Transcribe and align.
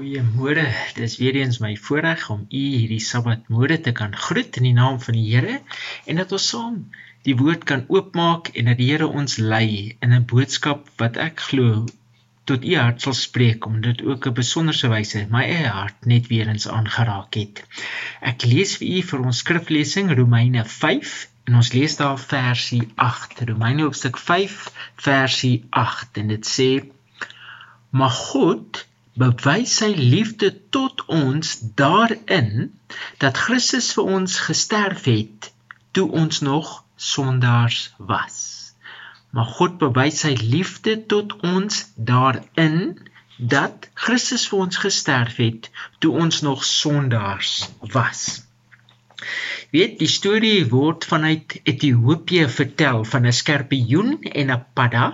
Goeiemôre. 0.00 0.62
Dis 0.96 1.18
weer 1.20 1.36
eens 1.36 1.58
my 1.60 1.74
voorreg 1.76 2.22
om 2.32 2.46
u 2.48 2.60
hierdie 2.74 3.02
Sabbatmôre 3.04 3.76
te 3.84 3.92
kan 3.98 4.14
groet 4.16 4.56
in 4.56 4.64
die 4.70 4.72
naam 4.78 4.96
van 5.04 5.18
die 5.18 5.26
Here 5.28 5.58
en 6.08 6.20
dat 6.20 6.32
ons 6.32 6.46
saam 6.52 6.78
die 7.28 7.34
woord 7.36 7.66
kan 7.68 7.82
oopmaak 7.92 8.48
en 8.56 8.70
dat 8.70 8.80
die 8.80 8.86
Here 8.88 9.10
ons 9.22 9.36
lei 9.36 9.98
in 10.00 10.16
'n 10.16 10.24
boodskap 10.32 10.88
wat 11.02 11.20
ek 11.26 11.44
glo 11.50 11.84
tot 12.48 12.64
u 12.64 12.72
hart 12.80 13.04
sal 13.04 13.18
spreek 13.20 13.68
om 13.68 13.76
dit 13.84 14.00
ook 14.08 14.30
'n 14.30 14.38
besonderse 14.40 14.88
wyse 14.88 15.26
my 15.36 15.44
eie 15.44 15.68
hart 15.76 16.08
net 16.14 16.32
weer 16.32 16.48
eens 16.48 16.68
aangeraak 16.80 17.36
het. 17.42 17.64
Ek 18.32 18.48
lees 18.48 18.76
vir 18.80 18.88
u 18.96 19.06
vir 19.12 19.20
ons 19.20 19.44
skriflesing 19.44 20.16
Romeine 20.16 20.64
5 20.64 21.16
en 21.44 21.60
ons 21.60 21.72
lees 21.76 22.00
daar 22.00 22.18
versie 22.18 22.86
8. 22.96 23.48
Romeine 23.52 23.82
hoofstuk 23.82 24.16
5 24.16 24.70
versie 24.96 25.56
8 25.70 26.24
en 26.24 26.28
dit 26.38 26.54
sê: 26.56 26.70
Maar 27.90 28.16
God 28.32 28.88
bewys 29.18 29.76
sy 29.80 29.90
liefde 29.96 30.50
tot 30.70 31.04
ons 31.06 31.58
daarin 31.74 32.70
dat 33.18 33.38
Christus 33.38 33.92
vir 33.96 34.10
ons 34.18 34.38
gesterf 34.46 35.04
het 35.10 35.52
toe 35.92 36.10
ons 36.22 36.40
nog 36.40 36.84
sondaars 36.96 37.94
was. 37.98 38.36
Maar 39.30 39.48
God 39.58 39.78
bewys 39.78 40.20
sy 40.26 40.34
liefde 40.40 41.06
tot 41.06 41.34
ons 41.40 41.86
daarin 41.96 42.98
dat 43.38 43.88
Christus 43.94 44.46
vir 44.50 44.66
ons 44.66 44.76
gesterf 44.76 45.36
het 45.36 45.70
toe 45.98 46.12
ons 46.26 46.40
nog 46.46 46.64
sondaars 46.64 47.68
was 47.80 48.49
weet 49.76 49.98
die 49.98 50.08
storie 50.08 50.66
word 50.72 51.04
vanuit 51.12 51.60
Ethiopië 51.62 52.48
vertel 52.48 53.04
van 53.12 53.26
'n 53.26 53.38
skorpioen 53.42 54.18
en 54.22 54.50
'n 54.50 54.64
padda 54.74 55.06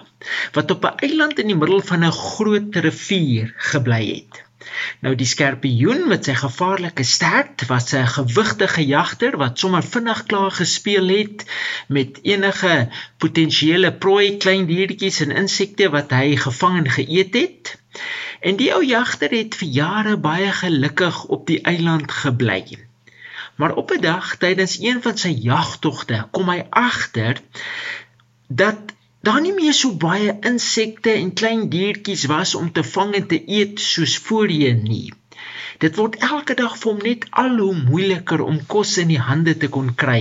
wat 0.57 0.71
op 0.71 0.85
'n 0.85 0.99
eiland 1.09 1.39
in 1.39 1.53
die 1.53 1.61
middel 1.63 1.81
van 1.93 2.05
'n 2.05 2.19
groot 2.25 2.77
rivier 2.87 3.55
gebly 3.57 4.05
het. 4.15 4.47
Nou 5.05 5.13
die 5.19 5.27
skorpioen 5.31 6.01
met 6.11 6.29
sy 6.29 6.35
gevaarlike 6.39 7.05
stert 7.11 7.65
was 7.73 7.93
'n 7.99 8.09
gewigtige 8.15 8.85
jagter 8.87 9.37
wat 9.43 9.59
sommer 9.63 9.85
vinnig 9.95 10.23
klaar 10.31 10.55
gespeel 10.61 11.09
het 11.09 11.45
met 11.99 12.19
enige 12.23 12.89
potensiële 13.25 13.93
prooi, 13.93 14.37
klein 14.37 14.67
diertjies 14.67 15.21
en 15.27 15.37
insekte 15.43 15.91
wat 15.99 16.11
hy 16.11 16.37
gevang 16.47 16.79
en 16.83 16.91
geëet 16.99 17.35
het. 17.43 17.77
En 18.41 18.57
die 18.57 18.73
ou 18.75 18.83
jagter 18.85 19.31
het 19.31 19.55
vir 19.55 19.69
jare 19.69 20.17
baie 20.17 20.53
gelukkig 20.53 21.25
op 21.25 21.47
die 21.47 21.61
eiland 21.61 22.13
gebly. 22.13 22.86
Maar 23.57 23.75
op 23.75 23.91
'n 23.91 24.01
dag 24.01 24.37
tydens 24.37 24.79
een 24.81 25.03
van 25.03 25.19
sy 25.19 25.33
jagtogte 25.51 26.29
kom 26.31 26.49
hy 26.49 26.67
agter 26.71 27.41
dat 28.49 28.79
daar 29.21 29.41
nie 29.41 29.55
meer 29.55 29.73
so 29.73 29.97
baie 29.97 30.39
insekte 30.41 31.11
en 31.11 31.33
klein 31.33 31.69
diertjies 31.69 32.25
was 32.31 32.55
om 32.55 32.73
te 32.73 32.85
vang 32.85 33.15
en 33.15 33.27
te 33.27 33.39
eet 33.47 33.81
soos 33.81 34.19
voorheen 34.19 34.83
nie. 34.83 35.13
Dit 35.79 35.97
word 35.97 36.17
elke 36.17 36.55
dag 36.59 36.77
vir 36.81 36.91
hom 36.93 37.01
net 37.05 37.25
al 37.43 37.57
hoe 37.61 37.75
moeiliker 37.79 38.45
om 38.45 38.61
kos 38.75 38.93
in 39.03 39.11
die 39.13 39.21
hande 39.21 39.57
te 39.57 39.69
kon 39.69 39.91
kry. 40.03 40.21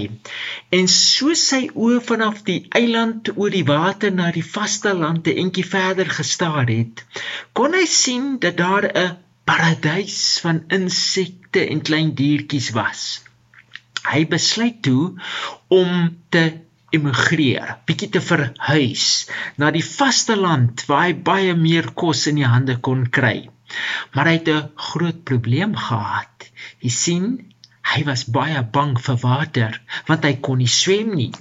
En 0.80 0.89
soos 0.92 1.44
sy 1.52 1.61
oë 1.73 2.02
vanaf 2.08 2.42
die 2.49 2.58
eiland 2.80 3.32
oor 3.36 3.54
die 3.54 3.65
water 3.67 4.15
na 4.15 4.32
die 4.32 4.48
vasteland 4.55 5.27
'n 5.27 5.38
entjie 5.45 5.67
verder 5.76 6.09
gestaar 6.20 6.67
het, 6.71 7.05
kon 7.54 7.73
hy 7.73 7.86
sien 7.86 8.39
dat 8.39 8.58
daar 8.58 8.89
'n 9.04 9.17
paradys 9.45 10.39
van 10.48 10.64
insekte 10.80 11.67
en 11.67 11.82
klein 11.82 12.15
diertjies 12.15 12.71
was 12.80 13.05
hy 14.11 14.26
besluit 14.30 14.82
toe 14.86 15.16
om 15.73 15.92
te 16.30 16.43
emigreer, 16.95 17.76
bietjie 17.88 18.10
te 18.14 18.21
verhuis 18.23 19.05
na 19.61 19.71
die 19.76 19.83
vasteland 19.86 20.86
waar 20.89 21.08
hy 21.08 21.16
baie 21.30 21.55
meer 21.60 21.92
kos 22.02 22.26
in 22.32 22.39
die 22.42 22.48
hande 22.48 22.77
kon 22.88 23.05
kry. 23.17 23.49
Maar 24.14 24.30
hy 24.30 24.36
het 24.38 24.49
'n 24.54 24.70
groot 24.89 25.23
probleem 25.30 25.76
gehad. 25.88 26.49
Jy 26.83 26.92
sien, 27.04 27.26
hy 27.92 28.04
was 28.10 28.26
baie 28.38 28.61
bang 28.77 28.95
vir 29.08 29.17
water 29.23 29.82
want 30.08 30.23
hy 30.27 30.33
kon 30.48 30.61
nie 30.64 30.71
swem 30.71 31.15
nie. 31.15 31.33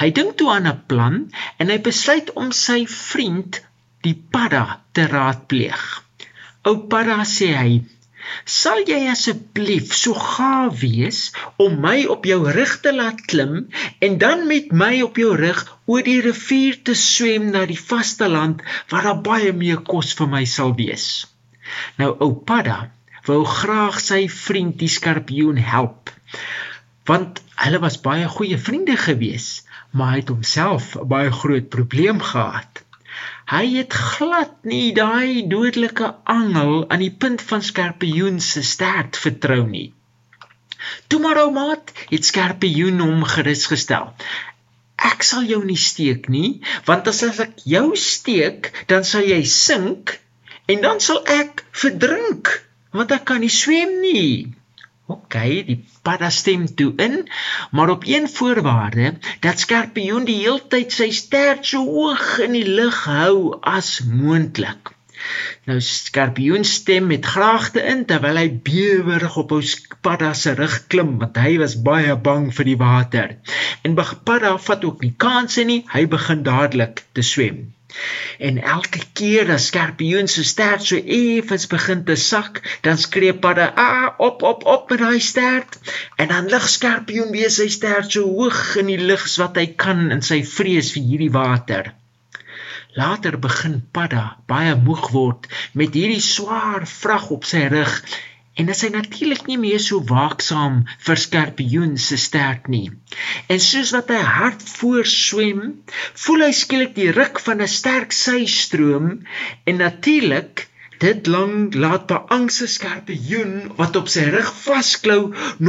Hy 0.00 0.08
dink 0.16 0.36
toe 0.38 0.50
aan 0.54 0.68
'n 0.70 0.82
plan 0.90 1.16
en 1.58 1.70
hy 1.72 1.78
besluit 1.90 2.32
om 2.42 2.52
sy 2.52 2.86
vriend 2.86 3.60
die 4.06 4.16
padda 4.32 4.80
te 4.92 5.06
raadpleeg. 5.06 5.82
Ou 6.68 6.76
padda 6.92 7.18
sê 7.24 7.48
hy 7.56 7.72
Sal 8.58 8.82
jy 8.90 8.98
asseblief 9.12 9.94
so 10.00 10.14
gaaf 10.18 10.80
wees 10.82 11.20
om 11.64 11.78
my 11.84 11.96
op 12.14 12.28
jou 12.30 12.40
rug 12.58 12.74
te 12.84 12.92
laat 12.94 13.24
klim 13.30 13.56
en 14.08 14.18
dan 14.24 14.46
met 14.50 14.72
my 14.82 14.92
op 15.06 15.20
jou 15.22 15.34
rug 15.40 15.64
oor 15.86 16.04
die 16.06 16.20
rivier 16.26 16.78
te 16.90 16.94
swem 16.98 17.50
na 17.54 17.64
die 17.70 17.80
vasteland 17.80 18.62
waar 18.92 19.10
daar 19.10 19.24
baie 19.30 19.52
meer 19.64 19.82
kos 19.92 20.14
vir 20.20 20.32
my 20.36 20.44
sal 20.58 20.74
wees. 20.80 21.08
Nou 22.00 22.14
oupada 22.28 22.78
wou 23.28 23.42
graag 23.58 24.00
sy 24.00 24.22
vriend 24.32 24.78
die 24.80 24.92
skorpioen 24.98 25.60
help 25.74 26.14
want 27.08 27.40
hulle 27.64 27.78
was 27.80 27.96
baie 28.04 28.26
goeie 28.28 28.58
vriende 28.60 28.96
gewees, 29.00 29.46
maar 29.96 30.12
hy 30.12 30.20
het 30.20 30.32
homself 30.32 30.90
baie 31.12 31.30
groot 31.32 31.70
probleem 31.72 32.20
gehad. 32.20 32.82
Hy 33.48 33.64
het 33.78 33.94
glad 33.96 34.50
nie 34.68 34.92
daai 34.96 35.46
dodelike 35.48 36.08
angel 36.28 36.82
aan 36.92 37.00
die 37.00 37.14
punt 37.22 37.40
van 37.50 37.62
skorpioen 37.64 38.42
se 38.44 38.60
stert 38.62 39.16
vertrou 39.16 39.62
nie. 39.68 39.86
Toe 41.08 41.20
maar 41.24 41.40
ou 41.42 41.48
maat, 41.54 41.94
het 42.10 42.28
skorpioen 42.28 43.00
hom 43.00 43.24
gerus 43.30 43.64
gestel. 43.72 44.12
Ek 45.10 45.24
sal 45.24 45.48
jou 45.48 45.62
nie 45.64 45.78
steek 45.80 46.28
nie, 46.28 46.60
want 46.90 47.08
as 47.08 47.22
ek 47.28 47.64
jou 47.64 47.86
steek, 47.96 48.68
dan 48.92 49.08
sal 49.08 49.24
jy 49.24 49.40
sink 49.48 50.18
en 50.68 50.84
dan 50.84 51.00
sal 51.00 51.22
ek 51.38 51.64
verdrink, 51.72 52.52
want 52.92 53.16
ek 53.16 53.24
kan 53.32 53.40
nie 53.40 53.52
swem 53.52 53.96
nie. 54.04 54.57
OK, 55.08 55.34
die 55.64 55.78
padda 56.04 56.28
stem 56.36 56.66
toe 56.78 56.90
in, 57.00 57.14
maar 57.72 57.90
op 57.94 58.02
een 58.04 58.28
voorwaarde 58.28 59.14
dat 59.40 59.62
Skorpioen 59.62 60.26
die 60.28 60.42
heeltyd 60.42 60.92
sy 60.92 61.08
stert 61.16 61.64
so 61.70 61.80
hoog 61.86 62.26
in 62.44 62.56
die 62.58 62.68
lug 62.68 62.98
hou 63.08 63.56
as 63.72 63.94
moontlik. 64.04 64.92
Nou 65.70 65.78
Skorpioen 65.86 66.68
stem 66.72 67.08
met 67.12 67.30
graagte 67.36 67.86
in 67.94 68.04
terwyl 68.10 68.42
hy 68.42 68.50
bewerig 68.68 69.40
op 69.44 69.56
ou 69.56 69.62
padda 70.08 70.34
se 70.42 70.52
rug 70.60 70.76
klim 70.92 71.16
want 71.24 71.40
hy 71.40 71.56
was 71.64 71.78
baie 71.88 72.20
bang 72.28 72.50
vir 72.60 72.70
die 72.72 72.78
water. 72.84 73.34
En 73.88 73.96
padda 73.96 74.54
vat 74.68 74.86
ook 74.90 75.02
nie 75.06 75.14
kanse 75.26 75.64
nie, 75.72 75.80
hy 75.96 76.04
begin 76.18 76.44
dadelik 76.52 77.04
te 77.16 77.24
swem. 77.32 77.64
En 78.38 78.58
elke 78.62 79.00
keer 79.18 79.52
as 79.54 79.66
skorpioen 79.70 80.28
se 80.28 80.44
stert 80.44 80.84
so 80.88 80.98
effens 81.18 81.66
begin 81.72 82.04
te 82.08 82.16
sak, 82.22 82.60
dan 82.86 83.00
skree 83.04 83.34
padda 83.44 83.68
ah 83.84 84.08
op 84.28 84.42
op 84.50 84.64
op 84.74 84.90
met 84.90 85.02
daai 85.04 85.20
stert 85.20 85.78
en 86.16 86.28
dan 86.32 86.50
lig 86.52 86.68
skorpioen 86.68 87.32
weer 87.36 87.50
sy 87.50 87.68
stert 87.78 88.12
so 88.12 88.28
hoog 88.40 88.60
in 88.82 88.92
die 88.92 89.00
lug 89.10 89.24
wat 89.42 89.56
hy 89.60 89.66
kan 89.84 90.10
in 90.16 90.22
sy 90.30 90.42
vrees 90.56 90.92
vir 90.94 91.08
hierdie 91.10 91.34
water. 91.40 91.92
Later 92.98 93.38
begin 93.38 93.80
padda 93.92 94.24
baie 94.50 94.74
moeg 94.88 95.10
word 95.14 95.48
met 95.80 95.94
hierdie 95.94 96.24
swaar 96.24 96.86
vrag 96.88 97.30
op 97.36 97.44
sy 97.48 97.66
rug 97.72 97.92
en 98.58 98.70
is 98.74 98.80
hy 98.84 98.90
natuurlik 98.94 99.44
nie 99.50 99.58
meer 99.64 99.82
so 99.82 100.00
waaksaam 100.12 100.80
vir 101.08 101.20
skorpioen 101.24 101.94
se 102.04 102.18
stert 102.28 102.70
nie. 102.74 102.86
En 103.52 103.60
soos 103.62 103.92
wat 103.96 104.10
hy 104.14 104.22
hard 104.38 104.64
voorswem, 104.78 105.60
voel 106.24 106.46
hy 106.46 106.50
skielik 106.62 106.96
die 106.98 107.12
ruk 107.20 107.38
van 107.46 107.62
'n 107.62 107.74
sterk 107.74 108.16
systroom 108.22 109.12
en 109.68 109.80
natuurlik 109.84 110.66
dit 110.98 111.30
lang 111.30 111.74
laat 111.74 112.08
beangse 112.10 112.66
skorpioen 112.66 113.54
wat 113.78 113.96
op 114.00 114.10
sy 114.14 114.24
rug 114.34 114.50
vasklou 114.64 115.20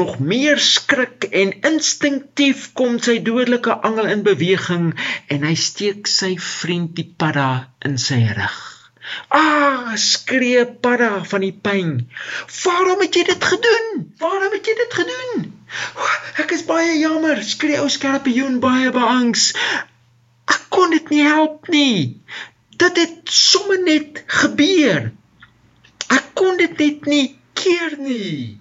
nog 0.01 0.17
meer 0.31 0.57
skrik 0.71 1.29
en 1.43 1.53
instinktief 1.71 2.71
kom 2.81 2.97
sy 3.09 3.19
dodelike 3.29 3.77
angel 3.91 4.09
in 4.15 4.25
beweging 4.31 4.89
en 5.37 5.47
hy 5.51 5.55
steek 5.69 6.09
sy 6.09 6.33
vriend 6.49 6.95
die 6.97 7.09
padda 7.23 7.51
in 7.85 8.01
sy 8.09 8.23
rug. 8.33 8.78
Ah, 9.29 9.95
skree 9.95 10.65
padda 10.65 11.23
van 11.31 11.43
die 11.45 11.53
pyn. 11.53 11.93
Waarom 12.63 13.01
het 13.03 13.15
jy 13.15 13.23
dit 13.29 13.43
gedoen? 13.51 13.87
Waarom 14.21 14.53
het 14.53 14.65
jy 14.65 14.75
dit 14.77 14.93
gedoen? 15.01 15.47
Ek 16.41 16.53
is 16.57 16.65
baie 16.65 16.95
jammer, 16.99 17.41
skree 17.45 17.79
ou 17.81 17.89
skorpioen 17.93 18.59
baie 18.63 18.91
beangs. 18.93 19.51
Ek 20.49 20.65
kon 20.73 20.93
dit 20.93 21.09
nie 21.13 21.25
help 21.25 21.69
nie. 21.73 22.21
Dit 22.79 22.97
het 22.97 23.33
sommer 23.33 23.81
net 23.83 24.23
gebeur. 24.39 25.11
Ek 26.09 26.31
kon 26.33 26.57
dit 26.57 26.77
net 26.79 27.05
nie 27.11 27.27
keer 27.53 27.97
nie. 28.01 28.57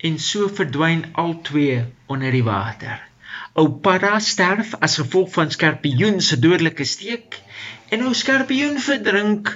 En 0.00 0.18
so 0.18 0.48
verdwyn 0.48 1.04
al 1.20 1.36
twee 1.46 1.84
onder 2.10 2.34
die 2.34 2.46
water. 2.46 2.98
Ou 3.60 3.68
padda 3.84 4.18
sterf 4.24 4.72
as 4.80 4.98
gevolg 5.02 5.30
van 5.36 5.50
skorpioen 5.52 6.20
se 6.24 6.38
dodelike 6.40 6.86
steek 6.88 7.38
en 7.90 8.06
ou 8.06 8.14
skorpioen 8.14 8.78
verdrink 8.82 9.52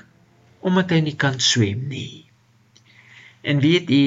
omdat 0.64 0.94
hy 0.94 1.00
nie 1.06 1.16
kan 1.20 1.40
swem 1.44 1.84
nie. 1.90 2.24
En 3.44 3.60
weet 3.60 3.90
jy 3.92 4.04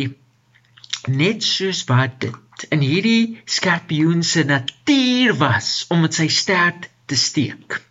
net 1.14 1.46
soos 1.46 1.84
wat 1.90 2.20
dit 2.26 2.68
in 2.74 2.82
hierdie 2.82 3.38
skorpioen 3.58 4.24
se 4.26 4.44
natuur 4.48 5.36
was 5.42 5.86
om 5.94 6.02
met 6.06 6.18
sy 6.18 6.28
stert 6.34 6.90
te 7.06 7.16
steek. 7.16 7.82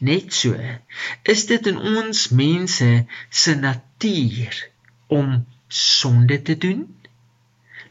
net 0.00 0.32
so 0.36 0.52
is 1.32 1.46
dit 1.48 1.66
in 1.70 1.78
ons 1.78 2.26
mense 2.36 2.88
se 3.30 3.54
natuur 3.56 4.58
om 5.08 5.46
sonde 5.68 6.42
te 6.42 6.56
doen. 6.56 6.82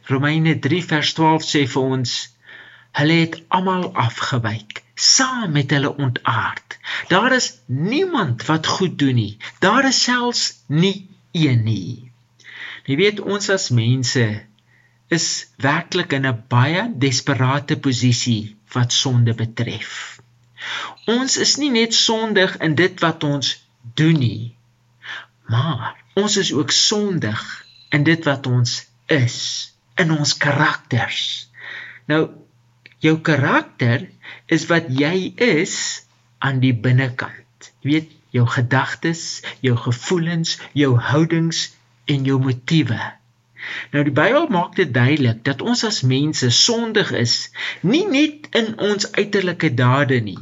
Romeine 0.06 0.60
3 0.60 0.84
vers 0.86 1.14
12 1.18 1.48
sê 1.50 1.64
vir 1.72 1.88
ons 1.98 2.14
hulle 3.00 3.18
het 3.24 3.40
almal 3.58 3.90
afgewyk, 4.06 4.85
saam 4.96 5.52
met 5.52 5.72
hulle 5.72 5.96
ontaard. 5.96 6.78
Daar 7.08 7.32
is 7.36 7.60
niemand 7.66 8.46
wat 8.46 8.68
goed 8.68 9.00
doen 9.00 9.16
nie. 9.16 9.38
Daar 9.60 9.86
is 9.86 10.04
selfs 10.04 10.64
nie 10.68 11.10
een 11.32 11.64
nie. 11.64 12.12
Jy 12.86 12.96
weet 12.96 13.20
ons 13.20 13.50
as 13.50 13.70
mense 13.70 14.26
is 15.08 15.28
werklik 15.62 16.14
in 16.14 16.26
'n 16.28 16.44
baie 16.48 16.84
desperate 16.98 17.78
posisie 17.78 18.56
wat 18.74 18.94
sonde 18.94 19.34
betref. 19.34 20.20
Ons 21.06 21.38
is 21.38 21.58
nie 21.58 21.70
net 21.70 21.94
sondig 21.94 22.58
in 22.58 22.76
dit 22.76 23.00
wat 23.00 23.24
ons 23.24 23.52
doen 23.94 24.18
nie, 24.20 24.56
maar 25.48 25.96
ons 26.14 26.38
is 26.38 26.54
ook 26.54 26.72
sondig 26.72 27.66
in 27.90 28.04
dit 28.04 28.24
wat 28.26 28.48
ons 28.48 28.86
is, 29.06 29.38
in 29.96 30.12
ons 30.12 30.38
karakters. 30.38 31.50
Nou 32.06 32.30
jou 33.00 33.20
karakter 33.22 34.10
is 34.52 34.68
wat 34.72 34.90
jy 34.90 35.34
is 35.42 35.76
aan 36.40 36.62
die 36.64 36.74
binnekant. 36.74 37.72
Jy 37.82 37.92
weet 37.92 38.14
jou 38.36 38.46
gedagtes, 38.52 39.42
jou 39.64 39.76
gevoelens, 39.80 40.58
jou 40.74 40.96
houdings 41.00 41.70
en 42.12 42.26
jou 42.28 42.40
motiewe. 42.42 43.00
Nou 43.94 44.04
die 44.06 44.14
Bybel 44.14 44.48
maak 44.54 44.76
dit 44.78 44.92
duidelik 44.94 45.42
dat 45.48 45.64
ons 45.66 45.84
as 45.88 46.04
mense 46.06 46.50
sondig 46.54 47.12
is, 47.18 47.36
nie 47.82 48.04
net 48.10 48.50
in 48.60 48.76
ons 48.78 49.08
uiterlike 49.16 49.72
dade 49.74 50.20
nie, 50.22 50.40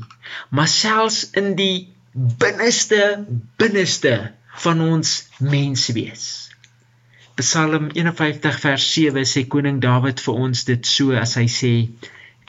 maar 0.50 0.68
selfs 0.68 1.30
in 1.40 1.54
die 1.60 1.88
binneste 2.14 3.24
binneste 3.62 4.34
van 4.66 4.82
ons 4.86 5.14
menswees. 5.40 6.26
Psalm 7.40 7.88
51 7.96 8.60
vers 8.62 8.90
7 8.94 9.24
sê 9.26 9.48
koning 9.50 9.80
Dawid 9.82 10.22
vir 10.22 10.44
ons 10.48 10.68
dit 10.68 10.86
so 10.86 11.16
as 11.18 11.34
hy 11.40 11.48
sê: 11.50 11.74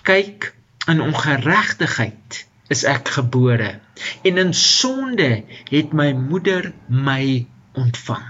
"Kyk, 0.05 0.51
in 0.91 1.01
ongeregtigheid 1.01 2.47
is 2.73 2.85
ek 2.85 3.09
gebore 3.17 3.71
en 4.23 4.39
in 4.45 4.55
sonde 4.55 5.45
het 5.71 5.93
my 5.93 6.13
moeder 6.13 6.73
my 6.89 7.47
ontvang." 7.73 8.29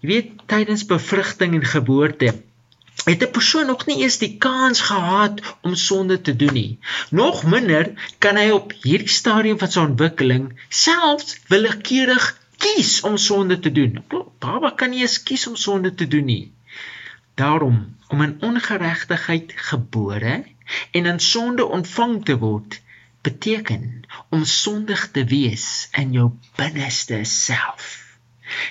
Jy 0.00 0.08
weet 0.08 0.34
tydens 0.46 0.84
bevrugting 0.86 1.54
en 1.58 1.64
geboorte 1.66 2.34
het 3.04 3.22
'n 3.22 3.30
persoon 3.30 3.66
nog 3.66 3.86
nie 3.86 4.02
eens 4.02 4.18
die 4.18 4.36
kans 4.38 4.80
gehad 4.80 5.40
om 5.62 5.74
sonde 5.74 6.20
te 6.20 6.36
doen 6.36 6.52
nie. 6.52 6.78
Nog 7.10 7.44
minder 7.44 7.92
kan 8.18 8.36
hy 8.36 8.50
op 8.50 8.72
hierdie 8.82 9.08
stadium 9.08 9.58
van 9.58 9.70
sy 9.70 9.80
ontwikkeling 9.80 10.60
selfs 10.68 11.40
willekeurig 11.48 12.26
kies 12.56 13.00
om 13.00 13.16
sonde 13.16 13.58
te 13.58 13.72
doen. 13.72 14.04
Baba 14.38 14.70
kan 14.70 14.90
nie 14.90 15.00
eens 15.00 15.22
kies 15.22 15.46
om 15.46 15.56
sonde 15.56 15.94
te 15.94 16.08
doen 16.08 16.24
nie. 16.24 16.52
Daarom 17.34 17.96
om 18.08 18.22
in 18.22 18.36
ongeregtigheid 18.40 19.52
gebore 19.54 20.44
en 20.90 21.06
in 21.06 21.20
sonde 21.20 21.64
ontvang 21.64 22.24
te 22.24 22.38
word 22.38 22.80
beteken 23.22 24.04
om 24.30 24.44
sondig 24.44 25.10
te 25.10 25.24
wees 25.24 25.88
in 25.92 26.12
jou 26.12 26.30
binneste 26.56 27.24
self. 27.24 27.88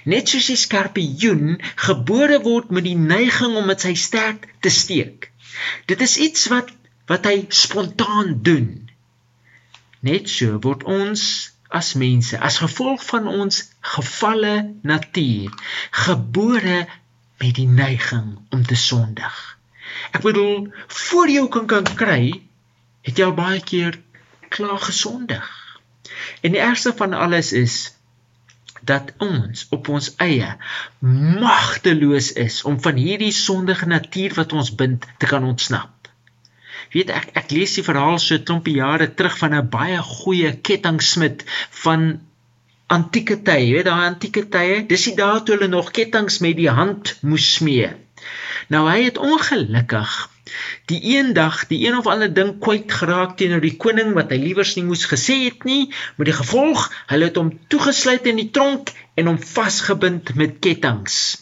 Net 0.04 0.30
soos 0.30 0.48
die 0.50 0.58
skorpioen 0.58 1.58
gebore 1.88 2.40
word 2.46 2.72
met 2.74 2.88
die 2.88 2.98
neiging 2.98 3.58
om 3.60 3.68
met 3.70 3.84
sy 3.86 3.94
stert 3.94 4.48
te 4.66 4.72
steek. 4.74 5.30
Dit 5.86 6.02
is 6.02 6.18
iets 6.18 6.48
wat 6.54 6.74
wat 7.08 7.28
hy 7.30 7.46
spontaan 7.56 8.34
doen. 8.44 8.90
Net 10.04 10.28
so 10.30 10.58
word 10.64 10.84
ons 10.84 11.22
as 11.70 11.94
mense 12.00 12.40
as 12.50 12.60
gevolg 12.64 13.04
van 13.12 13.28
ons 13.28 13.62
gefalle 13.94 14.56
natuur 14.84 15.54
gebore 16.08 16.80
met 17.40 17.56
die 17.56 17.68
neiging 17.68 18.36
om 18.50 18.66
te 18.66 18.76
sondig. 18.76 19.57
Ek 20.12 20.22
bedoel, 20.22 20.68
voor 20.88 21.30
jy 21.30 21.48
kan 21.48 21.68
kan 21.68 21.88
kry, 21.96 22.22
het 23.02 23.18
jy 23.18 23.26
al 23.26 23.38
baie 23.38 23.62
keer 23.62 24.00
klaar 24.50 24.80
gesondig. 24.80 25.46
En 26.42 26.56
die 26.56 26.64
ergste 26.64 26.94
van 26.96 27.14
alles 27.14 27.52
is 27.54 27.78
dat 28.82 29.12
ons 29.24 29.66
op 29.76 29.90
ons 29.92 30.14
eie 30.24 30.50
magteloos 31.44 32.32
is 32.40 32.62
om 32.64 32.80
van 32.82 33.00
hierdie 33.02 33.34
sondige 33.36 33.88
natuur 33.90 34.38
wat 34.38 34.54
ons 34.54 34.72
bind 34.82 35.06
te 35.18 35.30
kan 35.30 35.44
ontsnap. 35.44 35.94
Weet 36.94 37.12
ek 37.12 37.34
ek 37.42 37.52
lees 37.52 37.76
die 37.76 37.84
verhaal 37.84 38.20
so 38.24 38.36
'n 38.36 38.46
klompie 38.48 38.78
jare 38.78 39.08
terug 39.14 39.38
van 39.42 39.56
'n 39.56 39.70
baie 39.78 40.00
goeie 40.12 40.52
kettingsmid 40.70 41.44
van 41.84 42.22
antieke 42.88 43.42
tye, 43.44 43.74
weet 43.74 43.90
daai 43.90 44.08
antieke 44.08 44.44
tye, 44.50 44.84
dis 44.88 45.08
die 45.10 45.16
dae 45.16 45.44
toe 45.44 45.56
hulle 45.56 45.68
nog 45.68 45.92
kettinge 45.92 46.38
met 46.46 46.56
die 46.62 46.72
hand 46.80 47.18
moes 47.22 47.48
smee. 47.56 47.90
Nou 48.74 48.84
hy 48.90 49.04
het 49.06 49.18
ongelukkig 49.18 50.16
die 50.92 51.00
eendag 51.14 51.66
die 51.72 51.80
een 51.88 51.98
of 51.98 52.08
ander 52.12 52.32
ding 52.34 52.54
kwyt 52.64 52.92
geraak 53.00 53.36
teenoor 53.40 53.64
die 53.64 53.76
koning 53.84 54.14
wat 54.16 54.32
hy 54.34 54.40
liewers 54.42 54.76
nie 54.78 54.86
moes 54.88 55.06
gesê 55.12 55.36
het 55.44 55.66
nie 55.68 55.90
met 56.20 56.30
die 56.30 56.38
gevolg 56.38 56.88
hulle 57.12 57.30
het 57.30 57.40
hom 57.40 57.52
toegesluit 57.74 58.30
in 58.32 58.40
die 58.42 58.50
tronk 58.58 58.94
en 59.20 59.32
hom 59.32 59.40
vasgebind 59.54 60.34
met 60.40 60.60
kettinge. 60.64 61.38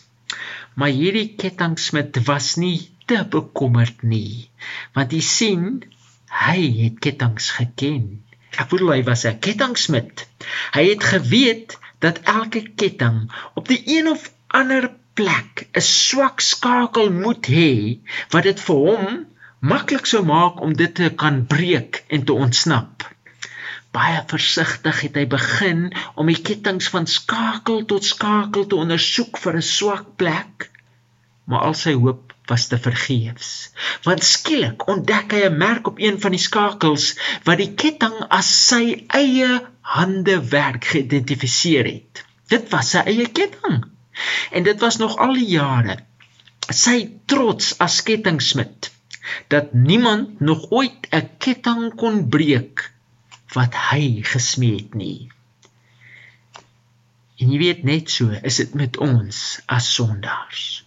Maar 0.75 0.91
hierdie 0.97 1.29
kettingsmid 1.39 2.19
was 2.29 2.55
nie 2.61 2.77
te 3.09 3.21
bekommerd 3.37 4.03
nie 4.03 4.49
want 4.97 5.13
hy 5.15 5.21
sien 5.23 5.67
hy 6.45 6.59
het 6.81 6.99
kettinge 7.05 7.45
geken. 7.59 8.05
Ek 8.55 8.69
bedoel 8.71 8.95
hy 8.95 9.01
was 9.07 9.25
'n 9.29 9.39
kettingsmid. 9.45 10.25
Hy 10.75 10.83
het 10.89 11.03
geweet 11.13 11.77
dat 11.99 12.21
elke 12.23 12.61
ketting 12.81 13.31
op 13.55 13.67
die 13.67 13.81
een 13.97 14.07
of 14.11 14.31
ander 14.47 14.91
plek 15.19 15.67
'n 15.79 15.81
swak 15.81 16.41
skakel 16.51 17.07
moet 17.23 17.47
hê 17.57 17.71
wat 18.33 18.43
dit 18.49 18.59
vir 18.67 18.79
hom 18.87 19.05
maklik 19.71 20.05
sou 20.11 20.23
maak 20.27 20.61
om 20.65 20.73
dit 20.81 20.93
te 20.99 21.09
kan 21.21 21.37
breek 21.53 22.03
en 22.07 22.25
te 22.25 22.33
ontsnap. 22.45 23.05
Baie 23.95 24.21
versigtig 24.27 25.01
het 25.05 25.15
hy 25.19 25.25
begin 25.31 25.85
om 26.19 26.27
die 26.31 26.41
kettinge 26.49 26.91
van 26.95 27.07
skakel 27.07 27.85
tot 27.91 28.07
skakel 28.11 28.67
te 28.67 28.79
ondersoek 28.83 29.39
vir 29.43 29.57
'n 29.61 29.67
swak 29.69 30.05
plek, 30.21 30.69
maar 31.47 31.63
al 31.69 31.77
sy 31.83 31.93
hoop 31.93 32.35
was 32.51 32.67
te 32.67 32.77
vergeefs. 32.77 33.71
Want 34.03 34.23
skielik 34.23 34.87
ontdek 34.91 35.31
hy 35.31 35.41
'n 35.47 35.57
merk 35.57 35.87
op 35.87 35.99
een 35.99 36.19
van 36.21 36.31
die 36.37 36.45
skakels 36.49 37.07
wat 37.47 37.57
die 37.63 37.73
ketting 37.73 38.17
as 38.29 38.51
sy 38.67 38.83
eie 39.07 39.51
hande 39.95 40.37
werk 40.49 40.85
geïdentifiseer 40.93 41.85
het. 41.85 42.25
Dit 42.47 42.69
was 42.69 42.89
sy 42.89 43.01
eie 43.05 43.27
ketting. 43.31 43.94
En 44.51 44.63
dit 44.63 44.79
was 44.79 44.97
nog 44.97 45.17
al 45.17 45.33
die 45.33 45.49
jare 45.57 45.99
sy 46.73 46.97
trots 47.29 47.75
as 47.83 48.01
kettingsmid 48.05 48.89
dat 49.53 49.73
niemand 49.73 50.39
nog 50.39 50.71
ooit 50.71 51.07
'n 51.11 51.29
ketting 51.37 51.95
kon 51.95 52.29
breek 52.29 52.91
wat 53.53 53.73
hy 53.91 54.21
gesmee 54.25 54.75
het 54.75 54.93
nie. 54.93 55.29
En 57.37 57.51
jy 57.51 57.57
weet 57.57 57.83
net 57.83 58.09
so 58.09 58.29
is 58.41 58.55
dit 58.55 58.73
met 58.73 58.97
ons 58.97 59.61
as 59.65 59.93
sondaars. 59.93 60.85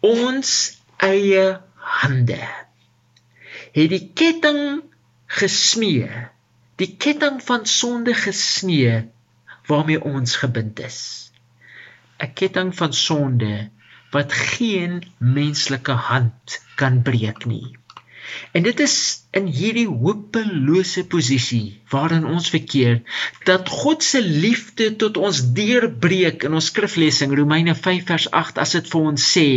Ons 0.00 0.78
eie 0.96 1.60
hande 1.74 2.42
het 3.76 3.90
die 3.90 4.10
ketting 4.14 4.82
gesmee, 5.26 6.08
die 6.76 6.96
ketting 6.96 7.42
van 7.42 7.66
sonde 7.66 8.14
gesmee 8.14 9.04
waarmee 9.66 10.02
ons 10.02 10.36
gebind 10.36 10.80
is. 10.80 11.25
'n 12.18 12.32
ketting 12.40 12.74
van 12.76 12.92
sonde 12.92 13.70
wat 14.10 14.32
geen 14.32 15.02
menslike 15.18 15.92
hand 16.10 16.60
kan 16.74 17.02
breek 17.02 17.44
nie. 17.44 17.76
En 18.52 18.62
dit 18.62 18.80
is 18.80 18.96
in 19.30 19.46
hierdie 19.46 19.88
hopelose 19.88 21.04
posisie 21.06 21.80
waarin 21.90 22.26
ons 22.26 22.48
verkeer 22.50 23.02
dat 23.44 23.68
God 23.68 24.02
se 24.02 24.22
liefde 24.22 24.96
tot 24.96 25.16
ons 25.16 25.42
deurbreek 25.52 26.42
in 26.48 26.54
ons 26.58 26.70
skriflesing 26.72 27.34
Romeine 27.38 27.74
5 27.74 28.06
vers 28.06 28.30
8 28.30 28.58
as 28.58 28.74
dit 28.78 28.90
vir 28.94 29.10
ons 29.12 29.28
sê 29.36 29.48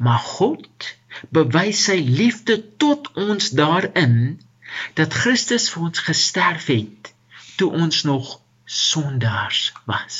maar 0.00 0.22
God 0.24 0.94
bewys 1.36 1.84
sy 1.88 1.98
liefde 2.20 2.56
tot 2.80 3.10
ons 3.20 3.50
daarin 3.56 4.14
dat 5.00 5.16
Christus 5.22 5.68
vir 5.72 5.88
ons 5.90 6.04
gesterf 6.06 6.70
het 6.72 7.12
toe 7.60 7.72
ons 7.84 8.04
nog 8.08 8.38
sondaars 8.64 9.72
was. 9.90 10.16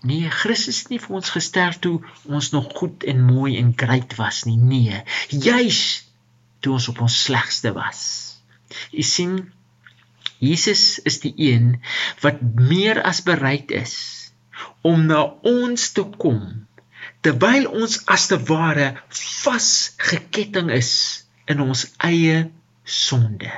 Nee, 0.00 0.30
Christus 0.32 0.82
het 0.82 0.92
nie 0.94 1.00
vir 1.02 1.16
ons 1.18 1.32
gesterf 1.34 1.78
toe 1.84 1.98
ons 2.24 2.50
nog 2.54 2.70
goed 2.78 3.04
en 3.04 3.20
mooi 3.24 3.58
en 3.60 3.74
great 3.76 4.16
was 4.16 4.44
nie. 4.48 4.56
Nee, 4.56 5.02
juis 5.28 5.80
toe 6.64 6.76
ons 6.78 6.88
op 6.92 7.02
ons 7.04 7.22
slegste 7.26 7.72
was. 7.76 8.00
U 8.92 9.02
sien, 9.04 9.36
Jesus 10.40 11.02
is 11.04 11.20
die 11.20 11.34
een 11.36 11.74
wat 12.24 12.40
meer 12.56 13.02
as 13.04 13.20
bereid 13.26 13.72
is 13.76 13.94
om 14.86 15.04
na 15.08 15.26
ons 15.44 15.90
te 15.92 16.04
kom 16.16 16.40
terwyl 17.24 17.68
ons 17.68 17.98
as 18.08 18.26
te 18.30 18.38
ware 18.48 18.92
vasgeketting 19.12 20.70
is 20.72 20.92
in 21.50 21.60
ons 21.64 21.84
eie 22.06 22.46
sonde. 22.84 23.50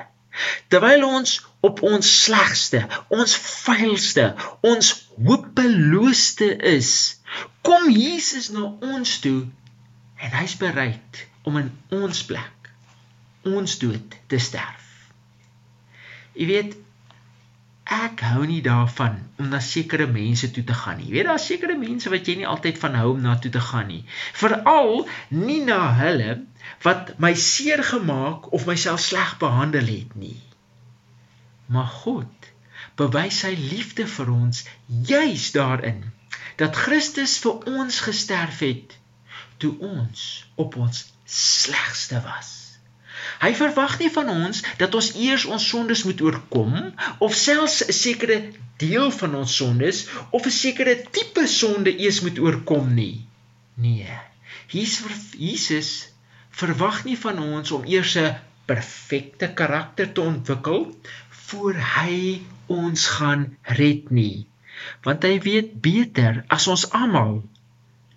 Terwyl 0.72 1.04
ons 1.06 1.38
op 1.62 1.82
ons 1.86 2.12
slegste, 2.24 2.82
ons 3.08 3.36
vuilste, 3.64 4.28
ons 4.66 4.92
hopelooste 5.16 6.48
is, 6.72 6.92
kom 7.62 7.90
Jesus 7.90 8.50
na 8.54 8.66
ons 8.94 9.18
toe 9.22 9.40
en 10.22 10.34
hy's 10.40 10.56
bereid 10.58 11.26
om 11.46 11.58
in 11.62 11.70
ons 11.94 12.24
plek 12.26 12.70
ons 13.48 13.78
dood 13.82 14.16
te 14.30 14.38
sterf. 14.42 14.88
Jy 16.38 16.46
weet 16.48 16.76
ek 17.92 18.22
hou 18.24 18.44
nie 18.48 18.62
daarvan 18.64 19.18
om 19.42 19.50
na 19.52 19.58
sekere 19.64 20.06
mense 20.10 20.48
toe 20.54 20.62
te 20.64 20.76
gaan 20.76 21.00
nie. 21.00 21.08
Jy 21.10 21.16
weet 21.18 21.28
daar's 21.28 21.48
sekere 21.50 21.76
mense 21.78 22.10
wat 22.12 22.28
jy 22.28 22.38
nie 22.40 22.48
altyd 22.48 22.78
van 22.80 22.96
hou 23.00 23.10
om 23.16 23.20
na 23.24 23.34
toe 23.42 23.50
te 23.52 23.62
gaan 23.62 23.90
nie. 23.90 24.04
Veral 24.38 25.04
nie 25.34 25.60
na 25.66 25.80
hulle 25.98 26.38
wat 26.86 27.14
my 27.22 27.34
seer 27.38 27.82
gemaak 27.84 28.48
of 28.54 28.66
myself 28.70 29.02
sleg 29.02 29.36
behandel 29.42 29.90
het 29.90 30.14
nie. 30.18 30.38
Maar 31.66 31.86
God 31.86 32.50
bewys 32.96 33.38
sy 33.44 33.52
liefde 33.56 34.06
vir 34.06 34.32
ons 34.32 34.64
juis 34.86 35.50
daarin 35.54 36.02
dat 36.60 36.76
Christus 36.76 37.38
vir 37.44 37.62
ons 37.78 38.00
gesterf 38.06 38.58
het 38.64 38.98
toe 39.62 39.72
ons 39.78 40.26
op 40.60 40.76
ons 40.76 41.04
slegste 41.24 42.20
was. 42.24 42.50
Hy 43.42 43.52
verwag 43.58 43.98
nie 44.00 44.10
van 44.14 44.28
ons 44.32 44.62
dat 44.78 44.94
ons 44.98 45.12
eers 45.18 45.46
ons 45.46 45.68
sondes 45.74 46.02
moet 46.06 46.20
oorkom 46.26 46.74
of 47.26 47.34
selfs 47.38 47.82
'n 47.86 47.96
sekere 47.98 48.38
deel 48.82 49.10
van 49.18 49.34
ons 49.40 49.56
sondes 49.56 50.04
of 50.30 50.46
'n 50.46 50.56
sekere 50.58 50.94
tipe 51.18 51.46
sonde 51.46 51.94
eers 51.98 52.20
moet 52.26 52.38
oorkom 52.38 52.94
nie. 52.94 53.26
Nee. 53.74 54.18
Jesus 54.72 55.90
verwag 56.50 57.04
nie 57.04 57.18
van 57.18 57.38
ons 57.38 57.70
om 57.70 57.84
eers 57.84 58.16
'n 58.16 58.36
perfekte 58.66 59.52
karakter 59.60 60.12
te 60.12 60.20
ontwikkel 60.20 60.96
voor 61.52 61.76
hy 61.76 62.42
ons 62.72 63.06
gaan 63.16 63.46
red 63.78 64.10
nie. 64.10 64.46
Want 65.04 65.24
hy 65.28 65.36
weet 65.44 65.74
beter 65.84 66.44
as 66.48 66.66
ons 66.72 66.88
almal 66.96 67.42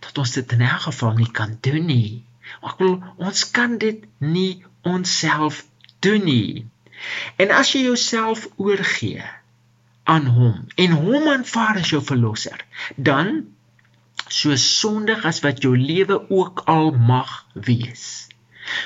dat 0.06 0.18
ons 0.22 0.36
dit 0.38 0.56
in 0.56 0.64
elk 0.66 0.88
geval 0.88 1.18
nie 1.20 1.32
kan 1.40 1.58
doen 1.68 1.86
nie. 1.90 2.24
Ek 2.64 2.80
wil 2.80 3.02
ons 3.20 3.44
kan 3.52 3.76
dit 3.82 4.06
nie 4.24 4.64
onsself 4.88 5.66
doen 6.06 6.24
nie. 6.24 6.66
En 7.42 7.52
as 7.52 7.74
jy 7.76 7.84
jouself 7.90 8.48
oorgee 8.56 9.26
aan 10.06 10.30
hom 10.38 10.64
en 10.80 10.96
hom 11.02 11.28
aanvaar 11.34 11.82
as 11.82 11.92
jou 11.92 12.02
verlosser, 12.06 12.62
dan 12.96 13.44
so 14.30 14.56
sondig 14.62 15.26
as 15.26 15.42
wat 15.44 15.62
jou 15.66 15.74
lewe 15.78 16.22
ook 16.30 16.64
al 16.72 16.92
mag 16.96 17.44
wees. 17.54 18.30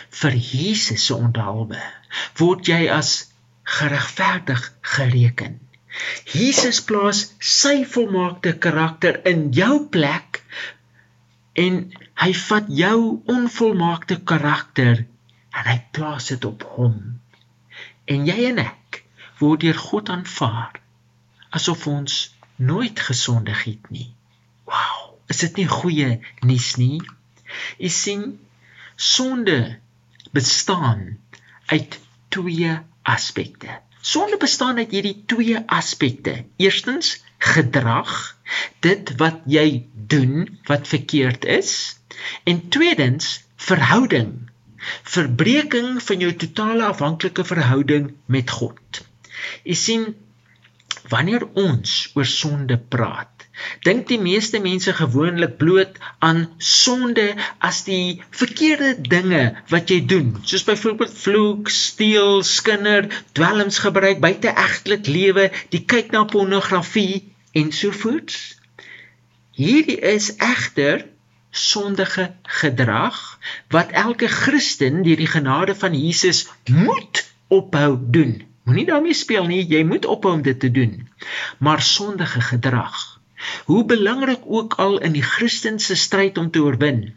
Vir 0.09 0.35
Jesus 0.35 1.05
se 1.05 1.15
onthaalwe 1.15 1.79
word 2.39 2.67
jy 2.67 2.87
as 2.91 3.28
geregverdig 3.77 4.61
gereken. 4.95 5.59
Jesus 6.29 6.81
plaas 6.85 7.21
sy 7.39 7.83
volmaakte 7.93 8.55
karakter 8.65 9.19
in 9.29 9.49
jou 9.55 9.87
plek 9.93 10.41
en 11.59 11.79
hy 12.23 12.31
vat 12.41 12.69
jou 12.81 12.99
onvolmaakte 13.33 14.19
karakter 14.31 15.05
en 15.57 15.69
hy 15.69 15.77
plaas 15.95 16.29
dit 16.31 16.45
op 16.45 16.65
hom. 16.75 16.97
En 18.09 18.27
jy 18.29 18.49
en 18.51 18.61
ek 18.63 19.01
word 19.41 19.65
deur 19.65 19.79
God 19.89 20.11
aanvaar 20.13 20.79
asof 21.57 21.87
ons 21.89 22.19
nooit 22.59 22.99
gesondig 23.09 23.63
het 23.65 23.89
nie. 23.93 24.09
Wow, 24.69 25.17
is 25.31 25.41
dit 25.45 25.61
nie 25.61 25.69
goeie 25.69 26.09
nuus 26.45 26.73
nie? 26.81 26.99
Jy 27.81 27.91
sien, 27.93 28.25
sonde 28.95 29.79
bestaan 30.35 31.17
uit 31.71 31.97
twee 32.29 32.75
aspekte. 33.09 33.79
Sonde 34.01 34.37
bestaan 34.39 34.77
uit 34.77 34.93
hierdie 34.95 35.17
twee 35.27 35.57
aspekte. 35.67 36.45
Eerstens 36.57 37.17
gedrag, 37.39 38.13
dit 38.85 39.11
wat 39.19 39.43
jy 39.47 39.87
doen 39.93 40.47
wat 40.67 40.87
verkeerd 40.87 41.45
is, 41.45 41.99
en 42.43 42.61
tweedens 42.69 43.43
verhouding, 43.69 44.31
verbreeking 45.03 45.99
van 46.03 46.23
jou 46.23 46.31
totale 46.43 46.87
afhanklike 46.87 47.43
verhouding 47.43 48.13
met 48.25 48.49
God. 48.49 49.03
Jy 49.63 49.75
sien 49.75 50.07
wanneer 51.11 51.45
ons 51.59 51.99
oor 52.15 52.27
sonde 52.27 52.77
praat, 52.77 53.38
dink 53.87 54.07
die 54.07 54.19
meeste 54.21 54.59
mense 54.63 54.93
gewoonlik 54.93 55.57
bloot 55.61 55.97
aan 56.19 56.45
sonde 56.57 57.27
as 57.59 57.83
die 57.87 58.21
verkeerde 58.29 58.95
dinge 59.01 59.43
wat 59.73 59.91
jy 59.91 59.99
doen, 60.05 60.33
soos 60.43 60.65
byvoorbeeld 60.67 61.15
vloek, 61.23 61.69
steel, 61.73 62.43
skinder, 62.43 63.09
dwelms 63.37 63.79
gebruik, 63.83 64.21
buiteegtelik 64.23 65.07
lewe, 65.07 65.49
die 65.73 65.83
kyk 65.85 66.11
na 66.15 66.25
pornografie 66.29 67.29
en 67.57 67.71
so 67.75 67.91
voort. 67.91 68.35
Hierdie 69.59 69.99
is 69.99 70.35
egter 70.37 71.05
sondige 71.51 72.29
gedrag 72.61 73.17
wat 73.73 73.91
elke 73.91 74.27
Christen 74.27 75.01
deur 75.03 75.17
die 75.19 75.27
genade 75.27 75.75
van 75.75 75.97
Jesus 75.97 76.47
moet 76.69 77.25
ophou 77.47 77.97
doen. 77.99 78.37
Moenie 78.63 78.85
daarmee 78.85 79.17
speel 79.17 79.49
nie, 79.49 79.63
jy 79.65 79.81
moet 79.83 80.05
ophou 80.05 80.35
om 80.37 80.43
dit 80.45 80.59
te 80.59 80.69
doen. 80.71 81.09
Maar 81.57 81.81
sondige 81.81 82.41
gedrag 82.41 83.18
Hoe 83.65 83.85
belangrik 83.85 84.43
ook 84.45 84.73
al 84.83 84.99
in 84.99 85.15
die 85.15 85.23
Christelike 85.23 85.95
stryd 85.95 86.37
om 86.37 86.51
te 86.51 86.63
oorwin, 86.63 87.13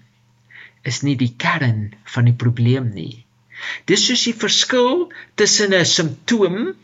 is 0.83 1.03
nie 1.07 1.17
die 1.19 1.35
kern 1.39 1.93
van 2.15 2.31
die 2.31 2.39
probleem 2.45 2.91
nie. 2.95 3.25
Dis 3.87 4.07
soos 4.07 4.23
die 4.27 4.37
verskil 4.45 5.13
tussen 5.39 5.75
'n 5.75 5.85
simptoom 5.87 6.75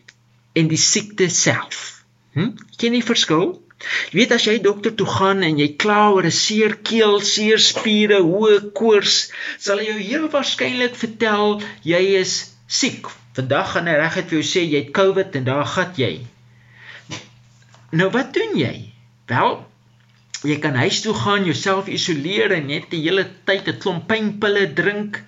en 0.54 0.68
die 0.68 0.82
siekte 0.82 1.28
self. 1.28 2.04
Hm? 2.34 2.54
Ken 2.78 2.94
jy 2.94 3.00
die 3.00 3.10
verskil? 3.12 3.58
Jy 4.10 4.18
weet 4.18 4.32
as 4.34 4.46
jy 4.46 4.56
dokter 4.62 4.94
toe 4.94 5.06
gaan 5.06 5.42
en 5.46 5.58
jy 5.58 5.68
kla 5.82 6.10
oor 6.10 6.26
'n 6.26 6.34
seer 6.34 6.74
keel, 6.90 7.20
seer 7.20 7.58
spiere, 7.62 8.18
hoë 8.22 8.72
koors, 8.74 9.30
sal 9.58 9.78
hy 9.78 9.86
jou 9.90 9.98
heel 9.98 10.28
waarskynlik 10.32 10.96
vertel 10.98 11.62
jy 11.82 12.02
is 12.22 12.34
siek. 12.66 13.06
Vandag 13.38 13.72
gaan 13.72 13.86
hy 13.86 13.94
reguit 14.00 14.30
vir 14.30 14.38
jou 14.38 14.46
sê 14.50 14.62
jy 14.66 14.82
het 14.82 14.94
COVID 14.98 15.38
en 15.38 15.44
daar 15.44 15.66
gaan 15.66 15.92
jy. 15.96 16.14
Nou 17.92 18.10
wat 18.10 18.34
doen 18.34 18.58
jy? 18.58 18.87
Wel, 19.28 19.58
jy 20.48 20.56
kan 20.62 20.76
huis 20.80 21.02
toe 21.04 21.12
gaan, 21.14 21.44
jouself 21.44 21.88
isoleer 21.92 22.54
en 22.56 22.68
net 22.70 22.86
die 22.92 23.02
hele 23.04 23.26
tyd 23.48 23.68
'n 23.68 23.80
klomp 23.82 24.06
pynpille 24.08 24.66
drink. 24.80 25.22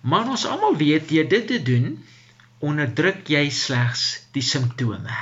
Maar 0.00 0.30
ons 0.34 0.46
almal 0.46 0.76
weet 0.80 1.10
jy 1.12 1.24
dit 1.28 1.46
te 1.46 1.58
doen, 1.62 1.98
onderdruk 2.64 3.28
jy 3.28 3.48
slegs 3.50 4.04
die 4.32 4.42
simptome. 4.42 5.16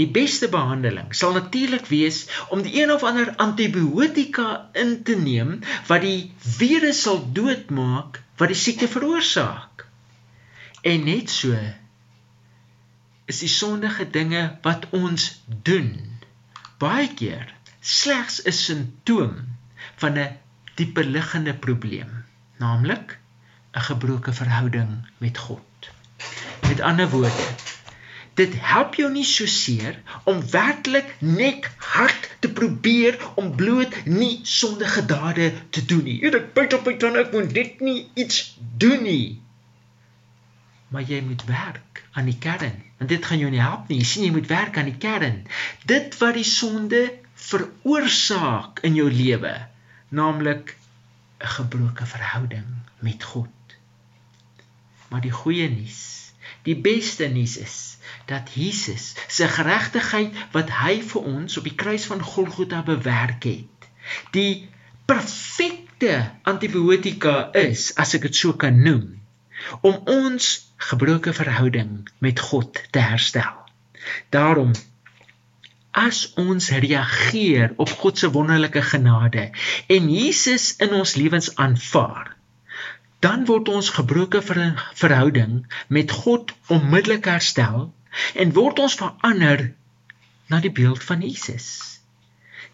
Die 0.00 0.06
beste 0.08 0.48
behandeling 0.48 1.10
sal 1.12 1.34
natuurlik 1.36 1.90
wees 1.92 2.24
om 2.48 2.62
die 2.64 2.72
een 2.80 2.92
of 2.94 3.02
ander 3.04 3.34
antibiotika 3.36 4.70
in 4.72 5.02
te 5.04 5.16
neem 5.16 5.58
wat 5.90 6.00
die 6.06 6.32
virus 6.56 7.02
sal 7.04 7.20
doodmaak 7.36 8.22
wat 8.40 8.54
die 8.54 8.60
siekte 8.62 8.88
veroorsaak. 8.88 9.84
En 10.80 11.04
net 11.04 11.28
so 11.30 11.52
is 13.28 13.44
die 13.44 13.52
sondige 13.52 14.08
dinge 14.16 14.46
wat 14.64 14.88
ons 14.96 15.28
doen 15.68 16.11
baie 16.82 17.08
keer 17.18 17.48
slegs 17.80 18.36
'n 18.50 18.54
simptoom 18.66 19.34
van 20.02 20.18
'n 20.18 20.36
dieper 20.78 21.04
liggende 21.16 21.54
probleem, 21.64 22.10
naamlik 22.62 23.18
'n 23.76 23.84
gebroke 23.88 24.32
verhouding 24.32 24.90
met 25.18 25.38
God. 25.38 25.90
Met 26.68 26.80
ander 26.80 27.08
woorde, 27.10 27.46
dit 28.34 28.52
help 28.72 28.94
jou 28.94 29.10
nie 29.12 29.24
so 29.24 29.46
seer 29.46 30.00
om 30.24 30.50
werklik 30.50 31.14
net 31.18 31.70
hard 31.76 32.28
te 32.40 32.48
probeer 32.48 33.18
om 33.34 33.56
bloot 33.56 33.94
nie 34.04 34.40
sondige 34.42 35.06
dade 35.06 35.52
te 35.70 35.84
doen 35.84 36.04
nie. 36.04 36.18
Ek 36.26 36.54
byt 36.54 36.72
op 36.72 36.86
my 36.86 36.96
tande, 36.96 37.18
ek 37.18 37.32
moet 37.32 37.54
dit 37.54 37.80
nie 37.80 38.10
iets 38.14 38.58
doen 38.58 39.02
nie 39.02 39.41
maar 40.92 41.02
jy 41.08 41.22
moet 41.24 41.44
werk 41.48 42.04
aan 42.12 42.28
die 42.28 42.38
kern. 42.38 42.76
Want 42.98 43.10
dit 43.10 43.24
gaan 43.24 43.40
jou 43.40 43.50
nie 43.50 43.62
help 43.62 43.88
nie. 43.88 43.98
Jy 44.02 44.08
sien 44.08 44.24
jy 44.26 44.32
moet 44.34 44.50
werk 44.50 44.76
aan 44.78 44.90
die 44.90 45.00
kern. 45.00 45.42
Dit 45.88 46.18
wat 46.20 46.36
die 46.36 46.46
sonde 46.46 47.02
veroorsaak 47.48 48.82
in 48.86 48.94
jou 48.98 49.08
lewe, 49.10 49.54
naamlik 50.08 50.76
'n 51.40 51.52
gebroke 51.56 52.06
verhouding 52.06 52.68
met 52.98 53.24
God. 53.24 53.76
Maar 55.08 55.20
die 55.20 55.34
goeie 55.34 55.68
nuus, 55.68 56.32
die 56.62 56.76
beste 56.76 57.28
nuus 57.28 57.56
is 57.56 57.96
dat 58.26 58.54
Jesus 58.54 59.14
se 59.28 59.48
geregtigheid 59.48 60.36
wat 60.52 60.70
hy 60.70 61.00
vir 61.02 61.22
ons 61.22 61.56
op 61.58 61.64
die 61.64 61.74
kruis 61.74 62.04
van 62.06 62.22
Golgotha 62.22 62.82
bewerk 62.82 63.44
het, 63.44 63.88
die 64.30 64.68
perfekte 65.06 66.30
antibiotika 66.42 67.50
is, 67.58 67.90
as 67.96 68.14
ek 68.14 68.28
dit 68.28 68.36
so 68.36 68.52
kan 68.52 68.78
noem, 68.82 69.18
om 69.80 69.98
ons 70.06 70.71
gebroke 70.90 71.32
verhouding 71.32 72.08
met 72.18 72.40
God 72.40 72.80
te 72.90 72.98
herstel. 72.98 73.58
Daarom 74.34 74.72
as 75.92 76.32
ons 76.40 76.70
reageer 76.70 77.74
op 77.76 77.90
God 78.00 78.18
se 78.18 78.30
wonderlike 78.32 78.82
genade 78.82 79.50
en 79.86 80.08
Jesus 80.10 80.76
in 80.76 80.94
ons 80.96 81.14
lewens 81.14 81.52
aanvaar, 81.56 82.32
dan 83.20 83.44
word 83.46 83.68
ons 83.68 83.92
gebroke 83.94 84.40
verhouding 84.42 85.60
met 85.88 86.10
God 86.10 86.54
onmiddellik 86.66 87.28
herstel 87.28 87.92
en 88.34 88.56
word 88.56 88.80
ons 88.82 88.96
verander 88.98 89.68
na 90.48 90.60
die 90.64 90.72
beeld 90.72 91.04
van 91.04 91.22
Jesus. 91.24 91.68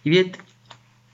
Jy 0.02 0.14
weet 0.14 0.38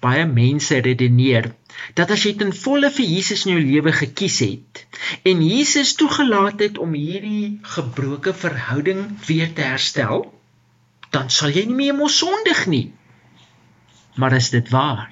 baie 0.04 0.26
mense 0.28 0.76
redeneer 0.84 1.54
dat 1.98 2.10
as 2.14 2.24
jy 2.26 2.34
ten 2.40 2.52
volle 2.56 2.90
vir 2.96 3.06
Jesus 3.06 3.44
in 3.46 3.54
jou 3.54 3.62
lewe 3.62 3.92
gekies 3.92 4.38
het 4.44 4.84
en 5.30 5.42
Jesus 5.44 5.94
toegelaat 6.00 6.62
het 6.64 6.78
om 6.78 6.94
hierdie 6.96 7.58
gebroke 7.76 8.34
verhouding 8.34 9.06
weer 9.26 9.52
te 9.52 9.66
herstel, 9.66 10.26
dan 11.14 11.30
sal 11.30 11.54
jy 11.54 11.66
nie 11.68 11.80
meer 11.82 11.98
mos 11.98 12.16
sondig 12.18 12.64
nie. 12.70 12.86
Maar 14.18 14.38
is 14.38 14.50
dit 14.54 14.70
waar? 14.70 15.10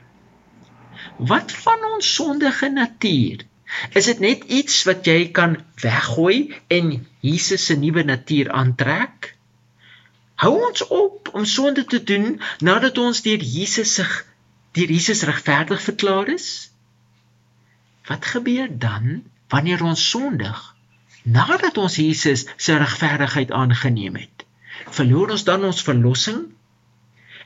Wat 1.18 1.52
van 1.64 1.84
ons 1.94 2.14
sondige 2.14 2.70
natuur? 2.70 3.44
Is 3.96 4.08
dit 4.10 4.18
net 4.20 4.42
iets 4.44 4.82
wat 4.88 5.06
jy 5.06 5.30
kan 5.34 5.56
weggooi 5.82 6.52
en 6.68 6.92
Jesus 7.24 7.64
se 7.66 7.76
nuwe 7.78 8.04
natuur 8.04 8.50
aantrek? 8.52 9.32
Hou 10.42 10.52
ons 10.68 10.84
op 10.88 11.30
om 11.32 11.46
sonde 11.46 11.84
te 11.84 12.02
doen 12.02 12.40
nadat 12.58 12.98
ons 12.98 13.22
deur 13.22 13.42
Jesus 13.54 13.94
se 13.94 14.06
deur 14.76 14.90
Jesus 14.90 15.22
regverdig 15.28 15.82
verklaar 15.82 16.28
is? 16.32 16.48
Wat 18.08 18.24
gebeur 18.34 18.68
dan 18.70 19.22
wanneer 19.52 19.82
ons 19.84 20.08
sondig 20.10 20.60
nadat 21.22 21.76
ons 21.78 21.96
Jesus 21.96 22.46
se 22.56 22.76
regverdigheid 22.76 23.52
aangeneem 23.52 24.16
het? 24.16 24.46
Verloor 24.90 25.36
ons 25.36 25.44
dan 25.44 25.64
ons 25.64 25.84
verlossing? 25.86 26.42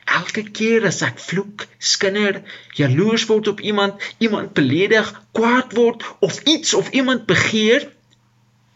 Elke 0.07 0.45
keer 0.55 0.87
as 0.87 1.01
ek 1.03 1.19
vloek, 1.19 1.65
skinder, 1.77 2.39
jaloers 2.79 3.27
word 3.27 3.51
op 3.51 3.59
iemand, 3.59 3.99
iemand 4.23 4.53
beledig, 4.55 5.09
kwaad 5.35 5.75
word 5.75 6.05
of 6.23 6.39
iets 6.47 6.73
of 6.73 6.89
iemand 6.95 7.27
begeer, 7.27 7.89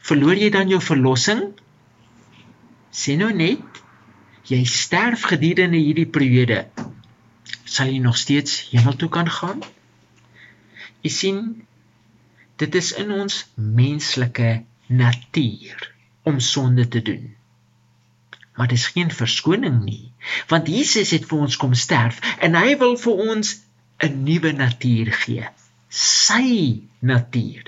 verloor 0.04 0.36
jy 0.36 0.52
dan 0.52 0.70
jou 0.70 0.82
verlossing? 0.84 1.46
Sê 2.92 3.16
nou 3.16 3.32
net, 3.32 3.64
jy 4.52 4.66
sterf 4.68 5.24
gedurende 5.32 5.80
hierdie 5.80 6.10
periode. 6.10 6.66
Sal 7.72 7.92
jy 7.94 8.00
nog 8.04 8.18
steeds 8.20 8.58
hemel 8.72 8.96
toe 9.00 9.10
kan 9.10 9.30
gaan? 9.32 9.62
Jy 11.06 11.12
sien, 11.18 11.38
dit 12.60 12.76
is 12.76 12.92
in 13.00 13.14
ons 13.16 13.38
menslike 13.56 14.50
natuur 14.88 15.86
om 16.28 16.40
sonde 16.40 16.88
te 16.88 17.02
doen. 17.02 17.30
Maar 18.60 18.68
dis 18.68 18.88
geen 18.94 19.12
verskoning 19.12 19.84
nie 19.84 20.12
want 20.52 20.68
Jesus 20.70 21.14
het 21.16 21.24
vir 21.30 21.48
ons 21.48 21.56
kom 21.58 21.72
sterf 21.74 22.20
en 22.46 22.58
hy 22.60 22.76
wil 22.82 22.98
vir 23.04 23.22
ons 23.32 23.54
'n 24.06 24.24
nuwe 24.28 24.52
natuur 24.58 25.14
gee 25.24 25.48
sy 25.92 26.82
natuur. 27.00 27.64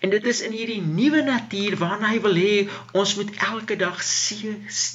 En 0.00 0.10
dit 0.10 0.24
is 0.24 0.40
in 0.46 0.52
hierdie 0.52 0.82
nuwe 0.82 1.22
natuur 1.22 1.76
waarna 1.80 2.12
hy 2.12 2.20
wil 2.20 2.34
hê 2.36 2.54
ons 2.92 3.14
moet 3.18 3.34
elke 3.48 3.76
dag 3.76 3.98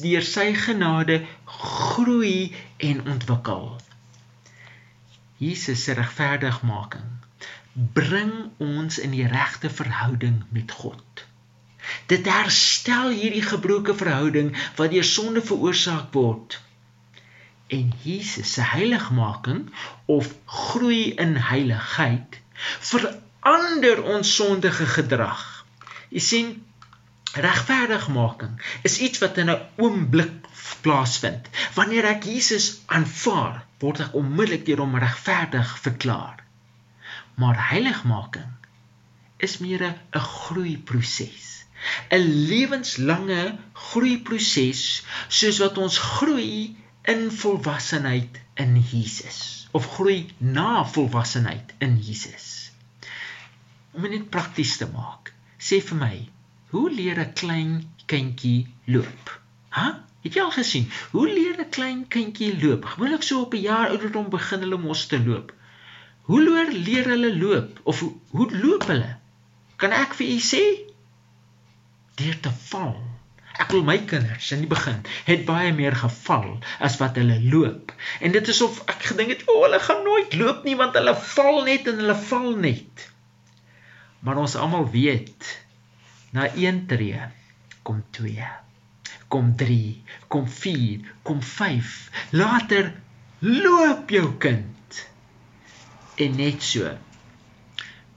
deur 0.03 0.25
sy 0.31 0.47
genade 0.53 1.19
groei 1.45 2.53
en 2.77 3.03
ontwikkel 3.13 3.63
Jesus 5.37 5.83
se 5.83 5.93
regverdigmaking 5.93 7.15
bring 7.93 8.51
ons 8.57 8.97
in 8.97 9.13
die 9.13 9.27
regte 9.27 9.69
verhouding 9.69 10.43
met 10.49 10.71
God 10.71 11.27
Dit 12.11 12.27
herstel 12.31 13.09
hierdie 13.15 13.43
gebroke 13.43 13.95
verhouding 13.95 14.53
wat 14.79 14.91
deur 14.91 15.07
sonde 15.07 15.43
veroorsaak 15.49 16.13
word. 16.15 16.59
En 17.67 17.91
Jesus 18.03 18.53
se 18.57 18.63
heiligmaking 18.71 19.67
of 20.17 20.31
groei 20.45 21.13
in 21.25 21.35
heiligheid 21.49 22.39
verander 22.89 24.03
ons 24.15 24.35
sondige 24.35 24.87
gedrag. 24.95 25.43
Jy 26.09 26.23
sien 26.23 26.53
regverdigmaking 27.33 28.61
is 28.87 28.99
iets 28.99 29.19
wat 29.19 29.37
in 29.37 29.49
'n 29.49 29.65
oomblik 29.75 30.31
plaasvind. 30.81 31.49
Wanneer 31.73 32.05
ek 32.05 32.23
Jesus 32.23 32.79
aanvaar, 32.85 33.65
word 33.79 33.99
ek 33.99 34.13
onmiddellik 34.13 34.65
deur 34.65 34.83
hom 34.85 34.95
regverdig 34.95 35.79
verklaar. 35.79 36.43
Maar 37.35 37.69
heiligmaking 37.69 38.51
is 39.37 39.57
meer 39.57 39.83
'n 39.83 40.19
groeiproses. 40.19 41.65
'n 42.09 42.25
lewenslange 42.49 43.57
groeiproses 43.73 45.03
soos 45.27 45.57
wat 45.63 45.77
ons 45.77 45.97
groei 45.97 46.75
in 47.03 47.31
volwassenheid 47.31 48.39
in 48.55 48.79
Jesus 48.91 49.67
of 49.71 49.85
groei 49.95 50.33
na 50.37 50.85
volwassenheid 50.85 51.73
in 51.77 51.99
Jesus. 52.01 52.71
Om 53.91 54.01
dit 54.01 54.29
prakties 54.29 54.77
te 54.77 54.87
maak, 54.93 55.33
sê 55.57 55.79
vir 55.89 55.97
my, 55.97 56.15
hoe 56.77 56.91
leer 56.99 57.19
'n 57.23 57.33
klein 57.33 57.71
kindjie 58.05 58.67
loop? 58.85 59.31
Ha? 59.77 59.87
Het 60.23 60.33
jy 60.33 60.41
al 60.41 60.55
gesien 60.55 60.89
hoe 61.11 61.27
leer 61.27 61.59
'n 61.59 61.69
klein 61.69 62.01
kindjie 62.07 62.53
loop? 62.63 62.85
Gewoonlik 62.85 63.23
so 63.23 63.41
op 63.45 63.53
'n 63.53 63.65
jaar 63.69 63.89
ouderdom 63.93 64.29
begin 64.29 64.65
hulle 64.65 64.77
mos 64.77 65.05
te 65.07 65.19
loop. 65.29 65.53
Hoe 66.29 66.41
leer 66.71 67.07
hulle 67.13 67.37
loop 67.37 67.79
of 67.83 67.99
hoe, 67.99 68.13
hoe 68.29 68.49
loop 68.57 68.87
hulle? 68.87 69.15
Kan 69.75 69.91
ek 69.91 70.13
vir 70.19 70.27
u 70.27 70.39
sê? 70.51 70.65
deur 72.17 72.37
te 72.41 72.51
val. 72.69 72.95
Ek 73.57 73.71
wil 73.73 73.83
my 73.85 73.97
kinders 74.09 74.51
in 74.53 74.63
die 74.63 74.69
begin 74.69 74.99
het 75.25 75.45
baie 75.47 75.71
meer 75.73 75.95
geval 75.97 76.57
as 76.83 76.97
wat 77.01 77.17
hulle 77.17 77.37
loop. 77.51 77.93
En 78.21 78.33
dit 78.33 78.49
is 78.53 78.61
of 78.65 78.79
ek 78.93 79.07
gedink 79.11 79.33
het, 79.33 79.43
"O, 79.47 79.57
oh, 79.57 79.63
hulle 79.65 79.79
gaan 79.81 80.03
nooit 80.05 80.33
loop 80.41 80.63
nie 80.63 80.75
want 80.77 80.97
hulle 80.97 81.15
val 81.33 81.63
net 81.69 81.87
en 81.87 82.01
hulle 82.01 82.17
val 82.29 82.49
net." 82.55 83.07
Maar 84.19 84.37
ons 84.37 84.55
almal 84.55 84.89
weet, 84.91 85.49
na 86.35 86.47
1 86.53 86.85
tree 86.87 87.21
kom 87.87 88.03
2. 88.11 88.47
Kom 89.27 89.55
3, 89.55 90.03
kom 90.27 90.47
4, 90.47 91.13
kom 91.23 91.41
5. 91.43 91.95
Later 92.31 92.93
loop 93.39 94.09
jou 94.09 94.31
kind. 94.39 95.03
En 96.15 96.35
net 96.35 96.63
so. 96.63 96.97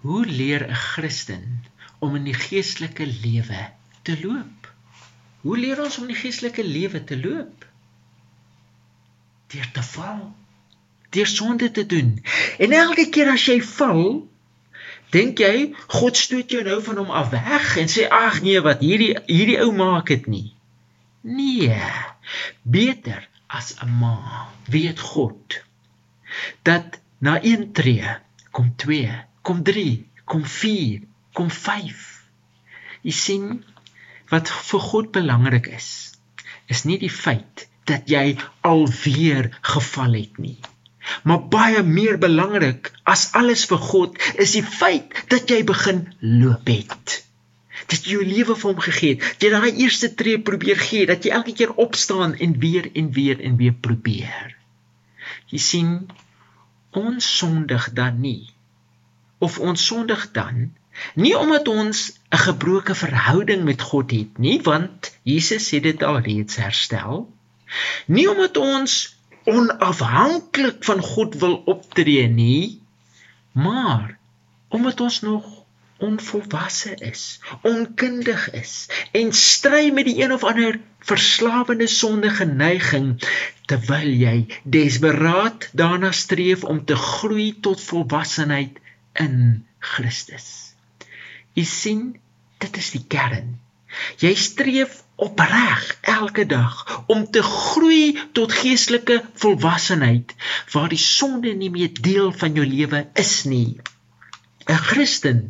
Hoe 0.00 0.24
leer 0.26 0.66
'n 0.68 0.74
Christen 0.74 1.62
om 1.98 2.14
in 2.16 2.24
die 2.24 2.34
geestelike 2.34 3.06
lewe 3.06 3.68
te 4.02 4.16
loop. 4.22 4.68
Hoe 5.40 5.58
leer 5.58 5.82
ons 5.82 5.98
om 5.98 6.06
die 6.08 6.16
geestelike 6.16 6.64
lewe 6.64 7.04
te 7.04 7.16
loop? 7.20 7.66
Deur 9.52 9.70
te 9.72 9.82
val. 9.82 10.22
Deur 11.10 11.26
sonde 11.26 11.70
te 11.70 11.86
doen. 11.86 12.24
En 12.58 12.72
elke 12.72 13.08
keer 13.10 13.32
as 13.32 13.44
jy 13.44 13.58
val, 13.62 14.28
dink 15.14 15.42
jy 15.42 15.72
God 15.96 16.16
stoot 16.16 16.50
jou 16.50 16.62
nou 16.66 16.78
van 16.86 17.02
hom 17.02 17.10
af 17.10 17.30
weg 17.34 17.76
en 17.82 17.90
sê 17.90 18.06
ag 18.08 18.40
nee, 18.44 18.60
wat 18.64 18.84
hierdie 18.84 19.14
hierdie 19.26 19.60
ou 19.64 19.72
maak 19.76 20.12
dit 20.12 20.26
nie. 20.30 20.48
Nee. 21.22 21.76
Beter 22.62 23.28
as 23.48 23.74
'n 23.82 23.90
ma 24.00 24.48
weet 24.70 25.00
God 25.00 25.60
dat 26.62 27.00
na 27.18 27.38
een 27.42 27.72
tree 27.72 28.06
kom 28.50 28.76
2, 28.76 29.24
kom 29.42 29.62
3, 29.62 30.06
kom 30.24 30.44
4, 30.44 31.02
kom 31.32 31.50
5. 31.50 32.06
Jy 33.02 33.12
sien, 33.12 33.46
wat 34.30 34.50
vir 34.50 34.80
God 34.80 35.12
belangrik 35.12 35.66
is, 35.66 35.88
is 36.66 36.84
nie 36.84 36.98
die 37.02 37.12
feit 37.12 37.66
dat 37.90 38.10
jy 38.10 38.36
alweer 38.66 39.50
geval 39.60 40.14
het 40.18 40.38
nie. 40.38 40.58
Maar 41.24 41.42
baie 41.52 41.82
meer 41.82 42.18
belangrik 42.20 42.92
as 43.08 43.30
alles 43.40 43.64
vir 43.70 43.82
God 43.90 44.18
is 44.44 44.54
die 44.56 44.64
feit 44.64 45.16
dat 45.32 45.50
jy 45.50 45.62
begin 45.68 46.04
loop 46.20 46.68
het. 46.68 47.16
Dat 47.90 48.04
jy 48.04 48.18
jou 48.18 48.24
lewe 48.26 48.56
vir 48.56 48.70
hom 48.70 48.82
gegee 48.86 49.16
het. 49.16 49.42
Jy 49.42 49.50
daai 49.54 49.70
eerste 49.84 50.12
tree 50.14 50.40
probeer 50.50 50.80
gee 50.80 51.08
dat 51.10 51.24
jy 51.24 51.34
elke 51.38 51.56
keer 51.56 51.72
opstaan 51.86 52.36
en 52.36 52.58
weer 52.62 52.90
en 52.94 53.12
weer 53.16 53.40
en 53.40 53.56
weer 53.60 53.76
probeer. 53.88 54.56
Jy 55.50 55.62
sien 55.70 55.94
ons 56.90 57.30
sondig 57.38 57.90
dan 57.96 58.20
nie. 58.20 58.50
Of 59.40 59.58
ons 59.58 59.86
sondig 59.86 60.28
dan 60.36 60.68
Nie 61.14 61.38
omdat 61.38 61.68
ons 61.68 61.98
'n 62.30 62.36
gebroke 62.46 62.94
verhouding 62.94 63.64
met 63.64 63.82
God 63.82 64.10
het 64.10 64.38
nie, 64.38 64.60
want 64.62 65.18
Jesus 65.22 65.70
het 65.70 65.82
dit 65.82 66.02
al 66.02 66.18
reeds 66.18 66.56
herstel. 66.56 67.32
Nie 68.06 68.30
omdat 68.30 68.56
ons 68.56 69.16
onafhanklik 69.44 70.84
van 70.84 71.00
God 71.02 71.34
wil 71.40 71.56
optree 71.66 72.26
nie, 72.28 72.80
maar 73.52 74.18
omdat 74.68 75.00
ons 75.00 75.20
nog 75.20 75.60
onvolwasse 76.00 76.94
is, 76.94 77.40
onkundig 77.62 78.50
is 78.56 78.88
en 79.12 79.32
stry 79.32 79.90
met 79.92 80.08
die 80.08 80.22
een 80.22 80.32
of 80.32 80.44
ander 80.44 80.80
verslawende 81.04 81.86
sondige 81.86 82.44
neiging 82.44 83.12
terwyl 83.68 84.08
jy 84.22 84.36
desperaat 84.64 85.68
daarna 85.76 86.12
streef 86.16 86.64
om 86.64 86.84
te 86.84 86.96
groei 86.96 87.52
tot 87.60 87.82
volwassenheid 87.84 88.80
in 89.12 89.66
Christus. 89.78 90.74
Jy 91.56 91.64
sien, 91.64 92.02
dit 92.62 92.76
is 92.76 92.90
die 92.96 93.04
kern. 93.08 93.56
Jy 94.22 94.34
streef 94.38 95.00
opreg 95.26 95.86
elke 96.14 96.46
dag 96.46 97.02
om 97.06 97.24
te 97.30 97.42
groei 97.42 98.18
tot 98.32 98.52
geestelike 98.52 99.20
volwassenheid 99.42 100.34
waar 100.72 100.88
die 100.92 101.02
sonde 101.04 101.54
nie 101.54 101.70
meer 101.70 101.94
deel 102.00 102.32
van 102.42 102.58
jou 102.58 102.66
lewe 102.66 103.06
is 103.24 103.34
nie. 103.44 103.80
'n 104.66 104.84
Christen 104.90 105.40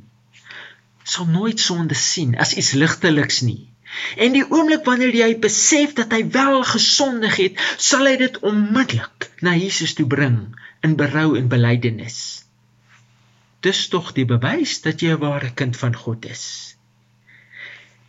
sal 1.02 1.26
nooit 1.26 1.60
sonde 1.60 1.94
sien 1.94 2.36
as 2.38 2.54
iets 2.54 2.72
ligteliks 2.72 3.40
nie. 3.46 3.68
En 4.16 4.32
die 4.32 4.44
oomblik 4.46 4.84
wanneer 4.86 5.14
jy 5.14 5.30
besef 5.42 5.94
dat 5.98 6.12
hy 6.14 6.22
wel 6.30 6.62
gesondig 6.64 7.36
het, 7.42 7.62
sal 7.76 8.06
hy 8.06 8.16
dit 8.20 8.38
onmiddellik 8.46 9.30
na 9.42 9.56
Jesus 9.58 9.96
toe 9.98 10.06
bring 10.06 10.38
in 10.86 10.94
berou 11.00 11.34
en 11.38 11.48
belydenis. 11.50 12.20
Dis 13.66 13.88
tog 13.92 14.14
die 14.16 14.24
bewys 14.24 14.78
dat 14.86 15.02
jy 15.02 15.16
'n 15.16 15.24
ware 15.24 15.50
kind 15.62 15.76
van 15.76 15.96
God 16.04 16.24
is. 16.24 16.44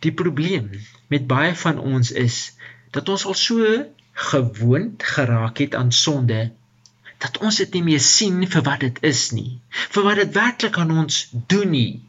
Die 0.02 0.12
probleem 0.12 0.70
met 1.12 1.26
baie 1.30 1.54
van 1.64 1.78
ons 1.78 2.10
is 2.10 2.38
dat 2.94 3.08
ons 3.08 3.24
al 3.30 3.38
so 3.38 3.74
gewoond 4.28 5.02
geraak 5.02 5.62
het 5.62 5.74
aan 5.78 5.92
sonde 5.92 6.50
dat 7.22 7.38
ons 7.38 7.60
dit 7.62 7.76
nie 7.78 7.84
meer 7.92 8.02
sien 8.02 8.42
vir 8.50 8.64
wat 8.66 8.82
dit 8.82 8.98
is 9.06 9.22
nie, 9.30 9.60
vir 9.94 10.06
wat 10.08 10.18
dit 10.18 10.34
werklik 10.34 10.78
aan 10.82 10.90
ons 11.04 11.20
doen 11.52 11.70
nie. 11.70 12.02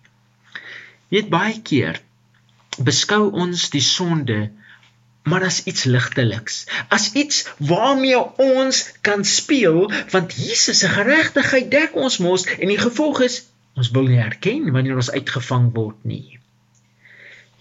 Weet 1.14 1.30
baie 1.30 1.60
keer 1.62 2.02
beskou 2.82 3.28
ons 3.46 3.70
die 3.70 3.86
sonde 3.86 4.40
maar 5.30 5.46
as 5.48 5.62
iets 5.70 5.86
ligteliks, 5.88 6.56
as 6.92 7.12
iets 7.16 7.44
waarmee 7.58 8.20
ons 8.44 8.82
kan 9.06 9.24
speel 9.24 9.86
want 10.12 10.34
Jesus 10.36 10.82
se 10.84 10.90
geregtigheid 10.92 11.70
dek 11.72 11.96
ons 11.96 12.18
mos 12.26 12.50
en 12.58 12.74
die 12.74 12.82
gevolg 12.82 13.22
is 13.30 13.44
ons 13.80 13.94
wil 13.94 14.10
nie 14.10 14.20
erken 14.22 14.74
wanneer 14.74 15.00
ons 15.00 15.14
uitgevang 15.14 15.70
word 15.78 16.02
nie. 16.06 16.40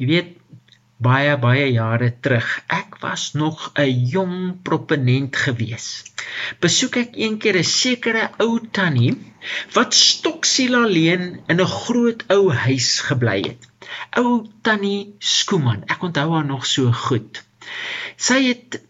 Jy 0.02 0.06
weet 0.10 0.30
baie 1.06 1.34
baie 1.42 1.66
jare 1.70 2.08
terug, 2.26 2.46
ek 2.76 2.96
was 3.02 3.26
nog 3.38 3.58
'n 3.82 4.00
jong 4.12 4.38
proponent 4.66 5.36
gewees. 5.42 5.86
Besoek 6.64 6.96
ek 7.02 7.12
eendag 7.24 7.58
'n 7.60 7.68
sekere 7.68 8.24
ou 8.44 8.58
tannie 8.78 9.12
wat 9.76 9.94
stoksiel 9.94 10.74
alleen 10.80 11.24
in 11.54 11.60
'n 11.60 11.74
groot 11.78 12.24
ou 12.36 12.50
huis 12.64 12.90
gebly 13.08 13.38
het. 13.46 13.62
Ou 14.18 14.32
tannie 14.66 15.14
Skooman, 15.34 15.84
ek 15.86 16.02
onthou 16.02 16.28
haar 16.34 16.48
nog 16.50 16.66
so 16.66 16.90
goed. 17.06 17.44
Sy 18.16 18.40
het 18.48 18.80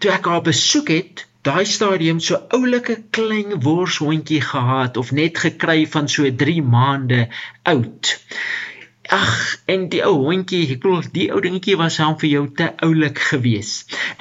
toe 0.00 0.10
ek 0.12 0.28
haar 0.32 0.44
besoek 0.52 0.88
het, 0.98 1.26
daai 1.48 1.64
stadium 1.64 2.20
so 2.20 2.42
oulike 2.58 2.96
klein 3.10 3.56
worshondjie 3.64 4.44
gehad 4.52 5.00
of 5.00 5.12
net 5.12 5.38
gekry 5.46 5.86
van 5.96 6.08
so 6.08 6.28
3 6.44 6.62
maande 6.76 7.28
oud. 7.62 8.18
Ag, 9.12 9.32
en 9.68 9.82
die 9.92 9.98
ou 10.08 10.14
hondjie, 10.24 10.62
ek 10.72 10.78
bedoel 10.80 11.08
die 11.12 11.26
ou 11.34 11.40
dingetjie 11.44 11.74
was 11.76 11.98
hom 12.00 12.14
vir 12.20 12.30
jou 12.30 12.44
te 12.60 12.68
oulik 12.86 13.18
gewees. 13.30 13.72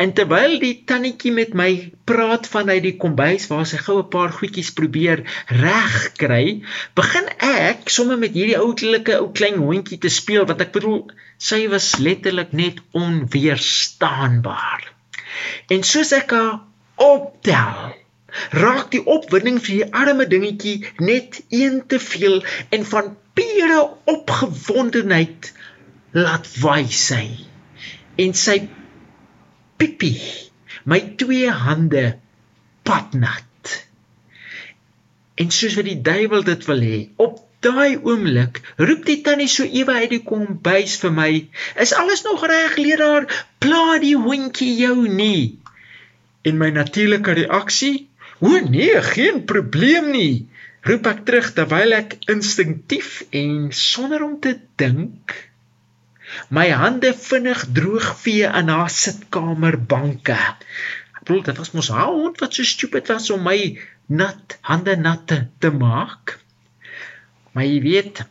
En 0.03 0.11
terwyl 0.17 0.57
die 0.59 0.73
tannetjie 0.89 1.31
met 1.35 1.53
my 1.61 1.69
praat 2.09 2.49
vanuit 2.51 2.83
die 2.83 2.97
kombuis 3.03 3.45
waar 3.51 3.69
sy 3.71 3.79
gou 3.85 3.95
'n 4.01 4.09
paar 4.15 4.35
goedjies 4.39 4.73
probeer 4.79 5.23
regkry, 5.61 6.59
begin 6.99 7.31
ek 7.51 7.87
sommer 7.97 8.19
met 8.25 8.35
hierdie 8.35 8.59
outelike 8.59 9.15
ou 9.21 9.31
klein 9.39 9.63
hondjie 9.63 10.01
te 10.03 10.11
speel 10.19 10.43
wat 10.51 10.65
ek 10.67 10.75
bedoel 10.75 10.99
sy 11.51 11.61
was 11.71 11.87
letterlik 12.07 12.51
net 12.51 12.83
onweerstaanbaar. 12.91 14.91
En 15.71 15.87
soos 15.93 16.11
ek 16.19 16.35
haar 16.35 16.59
optel 16.99 17.95
raak 18.63 18.91
die 18.95 19.03
opwinding 19.15 19.59
vir 19.63 19.81
die 19.81 19.89
arme 20.03 20.27
dingetjie 20.27 20.77
net 20.99 21.41
een 21.49 21.81
te 21.87 21.99
veel 21.99 22.41
en 22.69 22.85
van 22.93 23.13
pure 23.37 23.81
opgewondenheid 24.15 25.51
laat 26.11 26.49
waai 26.63 26.91
sy. 26.91 27.23
En 28.21 28.35
sy 28.35 28.57
pipi 29.81 30.15
my 30.83 30.99
twee 31.21 31.49
hande 31.49 32.05
patnat 32.87 33.47
en 35.41 35.53
soos 35.53 35.77
wat 35.79 35.87
die 35.87 36.01
duiwel 36.05 36.43
dit 36.47 36.67
wil 36.69 36.83
hê 36.85 36.99
op 37.25 37.39
daai 37.65 37.97
oomblik 38.09 38.59
roep 38.81 39.05
die 39.07 39.19
tannie 39.25 39.49
so 39.53 39.65
ewe 39.65 39.95
uit 40.03 40.13
die 40.15 40.23
kombuis 40.31 40.97
vir 41.01 41.13
my 41.17 41.31
is 41.85 41.93
alles 41.97 42.23
nog 42.27 42.45
reg 42.51 42.77
leraar? 42.81 43.27
Pla 43.61 43.99
die 44.01 44.15
hondjie 44.17 44.73
jou 44.79 45.05
nie. 45.07 45.57
En 46.45 46.57
my 46.57 46.71
natuurlike 46.73 47.37
reaksie 47.37 47.93
O 48.41 48.57
nee, 48.73 48.97
geen 49.13 49.43
probleem 49.45 50.09
nie, 50.15 50.49
roep 50.87 51.05
ek 51.11 51.23
terug 51.27 51.51
terwyl 51.57 51.93
ek 51.93 52.17
instinktief 52.33 53.21
en 53.37 53.69
sonder 53.75 54.25
om 54.25 54.39
te 54.41 54.55
dink 54.81 55.35
my 56.49 56.69
hande 56.71 57.11
vinnig 57.17 57.63
droog 57.75 58.07
vee 58.23 58.47
in 58.47 58.69
haar 58.71 58.91
sitkamerbanke. 58.93 60.37
Ek 61.15 61.23
bedoel 61.25 61.43
dit 61.47 61.59
was 61.61 61.73
mos 61.75 61.91
haar 61.93 62.11
hond 62.11 62.39
wat 62.43 62.55
so 62.55 62.67
stupid 62.67 63.11
was 63.11 63.29
om 63.35 63.43
my 63.45 63.57
nat 64.07 64.57
hande 64.67 64.95
nat 64.99 65.25
te, 65.27 65.41
te 65.59 65.71
maak. 65.75 66.37
Maar 67.51 67.67
jy 67.67 67.81
weet, 67.83 68.23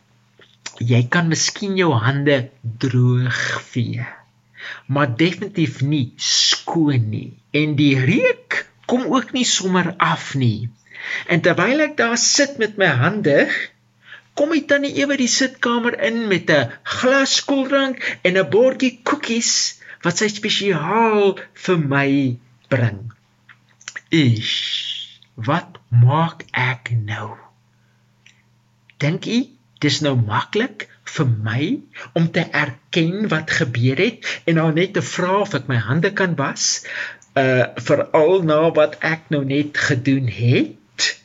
jy 0.81 1.03
kan 1.13 1.29
miskien 1.29 1.77
jou 1.77 1.91
hande 1.93 2.49
droog 2.81 3.41
vee, 3.69 4.05
maar 4.89 5.13
definitief 5.17 5.81
nie 5.85 6.07
skoon 6.17 7.09
nie. 7.13 7.29
En 7.53 7.77
die 7.77 7.95
reuk 8.01 8.63
kom 8.85 9.05
ook 9.09 9.31
nie 9.35 9.45
sommer 9.45 9.93
af 9.97 10.33
nie. 10.35 10.69
En 11.27 11.41
terwyl 11.41 11.85
ek 11.87 11.97
daar 11.97 12.17
sit 12.17 12.57
met 12.61 12.77
my 12.77 12.89
hande, 13.03 13.49
kom 14.37 14.53
hy 14.55 14.61
tannie 14.69 14.93
ewe 15.01 15.17
die 15.19 15.31
sitkamer 15.31 15.97
in 16.07 16.27
met 16.31 16.49
'n 16.49 16.71
glas 16.97 17.33
koeldrank 17.49 17.97
en 18.23 18.37
'n 18.37 18.49
bordjie 18.55 18.99
koekies 19.03 19.53
wat 20.03 20.17
sy 20.17 20.27
spesiaal 20.27 21.37
vir 21.65 21.77
my 21.93 22.37
bring. 22.69 23.11
Ish, 24.09 25.19
wat 25.35 25.77
maak 25.89 26.45
ek 26.51 26.93
nou? 26.95 27.37
Dink 29.01 29.25
u 29.25 29.39
dis 29.81 30.01
nou 30.05 30.15
maklik 30.15 30.87
vir 31.15 31.27
my 31.45 31.63
om 32.19 32.27
te 32.31 32.43
erken 32.63 33.27
wat 33.31 33.53
gebeur 33.59 33.97
het 33.97 34.27
en 34.45 34.59
dan 34.61 34.77
net 34.79 34.93
te 34.93 35.01
vra 35.01 35.39
of 35.41 35.55
ek 35.57 35.67
my 35.71 35.79
hande 35.87 36.11
kan 36.13 36.35
was? 36.39 36.85
Uh 37.33 37.63
veral 37.75 38.41
na 38.43 38.71
wat 38.75 38.97
ek 39.07 39.29
nou 39.31 39.45
net 39.47 39.77
gedoen 39.77 40.27
het? 40.27 41.21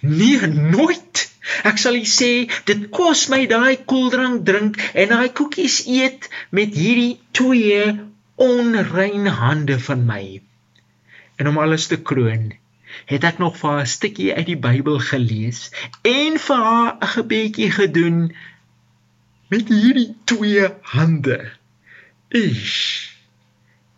Nee, 0.00 0.46
nooit. 0.46 1.26
Ek 1.66 1.80
sal 1.82 1.98
u 1.98 2.04
sê 2.06 2.46
dit 2.70 2.86
kos 2.94 3.26
my 3.32 3.42
daai 3.50 3.82
koeldrank 3.82 4.44
drink 4.46 4.78
en 4.94 5.10
daai 5.10 5.32
koekies 5.34 5.82
eet 5.90 6.30
met 6.54 6.74
hierdie 6.74 7.18
twee 7.34 7.98
onrein 8.40 9.26
hande 9.26 9.80
van 9.82 10.06
my. 10.06 10.40
En 11.36 11.50
om 11.50 11.58
alles 11.58 11.88
te 11.90 11.98
kroon, 11.98 12.52
het 13.10 13.26
ek 13.26 13.42
nog 13.42 13.58
vir 13.58 13.82
'n 13.82 13.92
stukkie 13.96 14.30
uit 14.34 14.46
die 14.46 14.60
Bybel 14.68 15.02
gelees 15.10 15.70
en 16.06 16.38
vir 16.38 16.64
haar 16.70 16.94
'n 16.94 17.12
gebedjie 17.16 17.70
gedoen 17.70 18.34
met 19.50 19.68
hierdie 19.68 20.14
twee 20.24 20.70
hande. 20.94 21.50
Ish. 22.28 23.10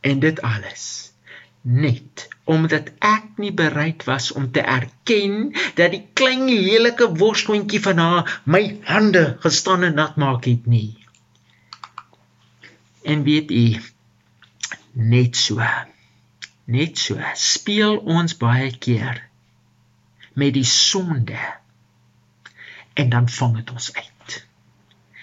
En 0.00 0.18
dit 0.18 0.42
alles 0.42 1.11
net 1.62 2.28
omdat 2.44 2.90
ek 2.98 3.38
nie 3.38 3.52
bereid 3.54 4.02
was 4.04 4.32
om 4.32 4.50
te 4.50 4.60
erken 4.60 5.52
dat 5.78 5.94
die 5.94 6.02
klein 6.18 6.48
lelike 6.50 7.06
worshondjie 7.18 7.80
van 7.80 8.02
haar 8.02 8.40
my 8.44 8.62
hande 8.88 9.36
gestaan 9.44 9.86
en 9.86 9.94
nat 9.94 10.16
maak 10.16 10.44
het 10.50 10.66
nie. 10.66 10.98
En 13.02 13.22
weet 13.22 13.50
u 13.50 13.80
net 14.92 15.36
so 15.36 15.62
net 16.64 16.98
so 16.98 17.18
speel 17.34 17.98
ons 17.98 18.36
baie 18.36 18.70
keer 18.78 19.22
met 20.34 20.54
die 20.54 20.66
sonde 20.66 21.38
en 22.94 23.08
dan 23.08 23.28
vang 23.28 23.56
dit 23.56 23.70
ons 23.70 23.94
uit. 23.94 24.46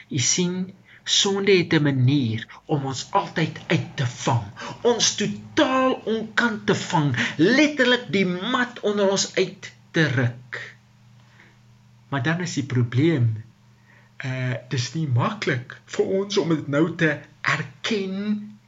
U 0.10 0.18
sien 0.18 0.74
Sonde 1.10 1.56
het 1.58 1.74
'n 1.74 1.82
manier 1.84 2.46
om 2.66 2.86
ons 2.86 3.08
altyd 3.12 3.60
uit 3.68 3.88
te 3.96 4.08
vang. 4.08 4.46
Ons 4.82 5.16
totaal 5.16 5.94
onkant 6.06 6.66
te 6.66 6.76
vang, 6.76 7.16
letterlik 7.38 8.06
die 8.14 8.26
mat 8.26 8.80
onder 8.80 9.10
ons 9.10 9.36
uit 9.36 9.72
te 9.92 10.08
ruk. 10.08 10.78
Maar 12.10 12.24
dan 12.24 12.42
is 12.42 12.54
die 12.54 12.66
probleem, 12.66 13.44
uh 14.26 14.54
dis 14.70 14.94
nie 14.94 15.08
maklik 15.08 15.78
vir 15.86 16.06
ons 16.06 16.38
om 16.38 16.50
dit 16.50 16.68
nou 16.68 16.96
te 16.96 17.18
erken 17.42 18.16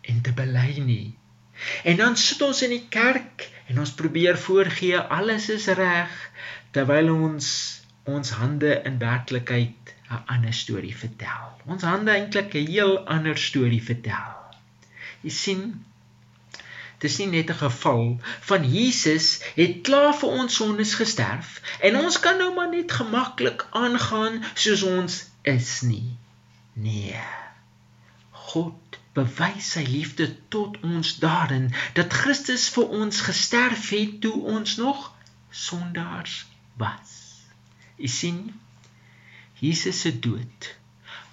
en 0.01 0.21
te 0.21 0.33
bely 0.33 0.79
nie. 0.79 1.13
En 1.83 1.97
dan 1.97 2.17
sit 2.17 2.41
ons 2.41 2.61
in 2.65 2.73
die 2.73 2.87
kerk 2.89 3.49
en 3.67 3.79
ons 3.79 3.93
probeer 3.93 4.37
voorgee 4.37 4.97
alles 4.97 5.49
is 5.49 5.67
reg 5.77 6.13
terwyl 6.71 7.13
ons 7.13 7.47
ons 8.09 8.29
hande 8.41 8.71
in 8.87 8.97
werklikheid 8.97 9.93
'n 10.11 10.23
ander 10.35 10.53
storie 10.53 10.95
vertel. 10.97 11.47
Ons 11.65 11.83
hande 11.87 12.11
eintlik 12.11 12.53
'n 12.55 12.67
heel 12.67 12.99
ander 13.15 13.37
storie 13.37 13.83
vertel. 13.83 14.31
Jy 15.21 15.29
sien, 15.29 15.61
dit 16.99 17.09
is 17.11 17.17
nie 17.17 17.27
net 17.27 17.49
'n 17.49 17.59
geval 17.61 18.19
van 18.49 18.71
Jesus 18.71 19.27
het 19.55 19.81
klaar 19.87 20.13
vir 20.21 20.29
ons 20.29 20.55
sondes 20.55 20.93
gesterf 21.01 21.61
en 21.79 21.97
ons 21.97 22.19
kan 22.19 22.37
nou 22.37 22.53
maar 22.53 22.69
net 22.69 22.91
gemaklik 22.91 23.67
aangaan 23.71 24.43
soos 24.53 24.83
ons 24.83 25.25
is 25.41 25.81
nie. 25.81 26.17
Nee. 26.73 27.23
God 28.31 28.99
bewys 29.13 29.71
sy 29.75 29.83
liefde 29.83 30.27
tot 30.47 30.77
ons 30.87 31.17
daarin 31.19 31.73
dat 31.93 32.13
Christus 32.13 32.69
vir 32.75 32.87
ons 33.03 33.21
gesterf 33.21 33.89
het 33.89 34.21
toe 34.21 34.37
ons 34.55 34.75
nog 34.77 35.11
sondaars 35.49 36.45
was. 36.77 37.11
Jy 37.97 38.07
sien, 38.07 38.39
Jesus 39.61 40.01
se 40.01 40.13
dood 40.19 40.71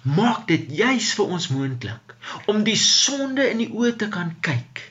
maak 0.01 0.47
dit 0.47 0.69
juis 0.71 1.09
vir 1.17 1.33
ons 1.35 1.49
moontlik 1.51 2.15
om 2.51 2.63
die 2.63 2.77
sonde 2.79 3.49
in 3.51 3.59
die 3.63 3.71
oë 3.73 3.95
te 3.99 4.07
kan 4.13 4.31
kyk. 4.45 4.81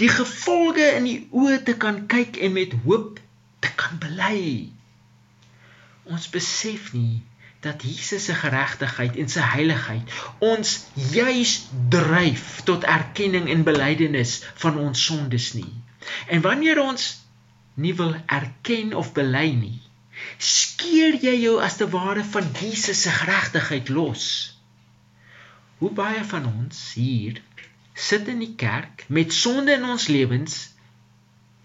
Die 0.00 0.10
gevolge 0.12 0.84
in 0.98 1.08
die 1.08 1.20
oë 1.32 1.62
te 1.64 1.76
kan 1.80 2.04
kyk 2.10 2.36
en 2.44 2.52
met 2.56 2.76
hoop 2.84 3.20
te 3.64 3.72
kan 3.80 3.96
bely. 4.02 4.68
Ons 6.10 6.28
besef 6.32 6.92
nie 6.96 7.22
dat 7.64 7.84
Jesus 7.84 8.24
se 8.28 8.34
geregtigheid 8.36 9.16
en 9.20 9.28
sy 9.28 9.44
heiligheid 9.54 10.12
ons 10.44 10.76
juis 11.12 11.56
dryf 11.92 12.62
tot 12.68 12.86
erkenning 12.88 13.50
en 13.52 13.64
belydenis 13.64 14.38
van 14.62 14.78
ons 14.80 15.04
sondes 15.10 15.52
nie. 15.56 15.72
En 16.32 16.40
wanneer 16.44 16.80
ons 16.80 17.10
nie 17.80 17.92
wil 17.96 18.16
erken 18.26 18.94
of 18.96 19.12
bely 19.16 19.50
nie, 19.56 19.78
skeer 20.38 21.18
jy 21.22 21.34
jou 21.42 21.58
as 21.62 21.76
te 21.80 21.86
ware 21.92 22.24
van 22.34 22.48
Jesus 22.60 23.04
se 23.04 23.12
geregtigheid 23.14 23.92
los. 23.92 24.24
Hoe 25.80 25.92
baie 25.96 26.24
van 26.32 26.48
ons 26.50 26.80
hier 26.96 27.40
sit 27.94 28.28
in 28.32 28.42
die 28.44 28.54
kerk 28.60 29.04
met 29.08 29.32
sonde 29.36 29.76
in 29.76 29.84
ons 29.84 30.08
lewens, 30.12 30.58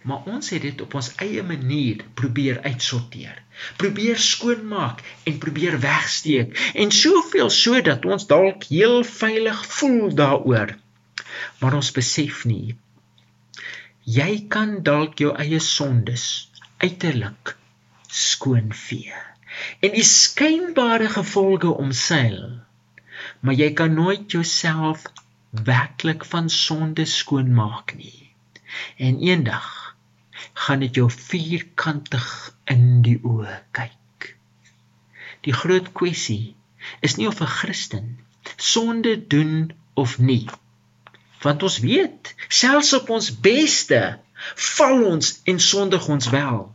maar 0.05 0.27
ons 0.29 0.51
het 0.53 0.61
dit 0.61 0.81
op 0.85 0.93
ons 0.99 1.11
eie 1.23 1.43
manier 1.43 2.03
probeer 2.19 2.61
uitsorteer, 2.67 3.41
probeer 3.81 4.21
skoonmaak 4.21 5.01
en 5.25 5.41
probeer 5.41 5.79
wegsteek 5.81 6.55
en 6.75 6.93
soveel 6.93 7.49
sodat 7.49 8.05
ons 8.05 8.27
dalk 8.29 8.69
heel 8.69 9.03
veilig 9.15 9.65
voel 9.79 10.15
daaroor. 10.15 10.75
Maar 11.59 11.79
ons 11.81 11.91
besef 11.95 12.43
nie 12.45 12.75
jy 14.05 14.45
kan 14.53 14.83
dalk 14.85 15.17
jou 15.17 15.31
eie 15.41 15.59
sondes 15.59 16.23
uiterlik 16.77 17.55
skoonvee 18.15 19.13
en 19.79 19.93
die 19.95 20.03
skynbare 20.07 21.07
gevolge 21.09 21.71
omseil. 21.83 22.41
Maar 23.39 23.53
jy 23.53 23.71
kan 23.73 23.93
nooit 23.93 24.31
jouself 24.31 25.05
werklik 25.65 26.25
van 26.25 26.49
sonde 26.49 27.05
skoonmaak 27.05 27.95
nie. 27.95 28.33
En 28.97 29.19
eendag 29.19 29.95
gaan 30.53 30.79
dit 30.79 30.95
jou 30.95 31.07
vierkantig 31.11 32.27
in 32.71 33.01
die 33.05 33.17
oë 33.23 33.61
kyk. 33.75 34.35
Die 35.47 35.55
groot 35.55 35.91
kwessie 35.95 36.55
is 36.99 37.15
nie 37.15 37.27
of 37.27 37.41
'n 37.41 37.53
Christen 37.59 38.07
sonde 38.55 39.27
doen 39.27 39.73
of 39.93 40.17
nie. 40.19 40.49
Want 41.41 41.63
ons 41.63 41.79
weet 41.79 42.35
selfs 42.47 42.93
op 42.93 43.09
ons 43.09 43.39
beste 43.39 44.19
val 44.55 45.05
ons 45.05 45.41
en 45.43 45.59
sondig 45.59 46.07
ons 46.07 46.29
wel 46.29 46.74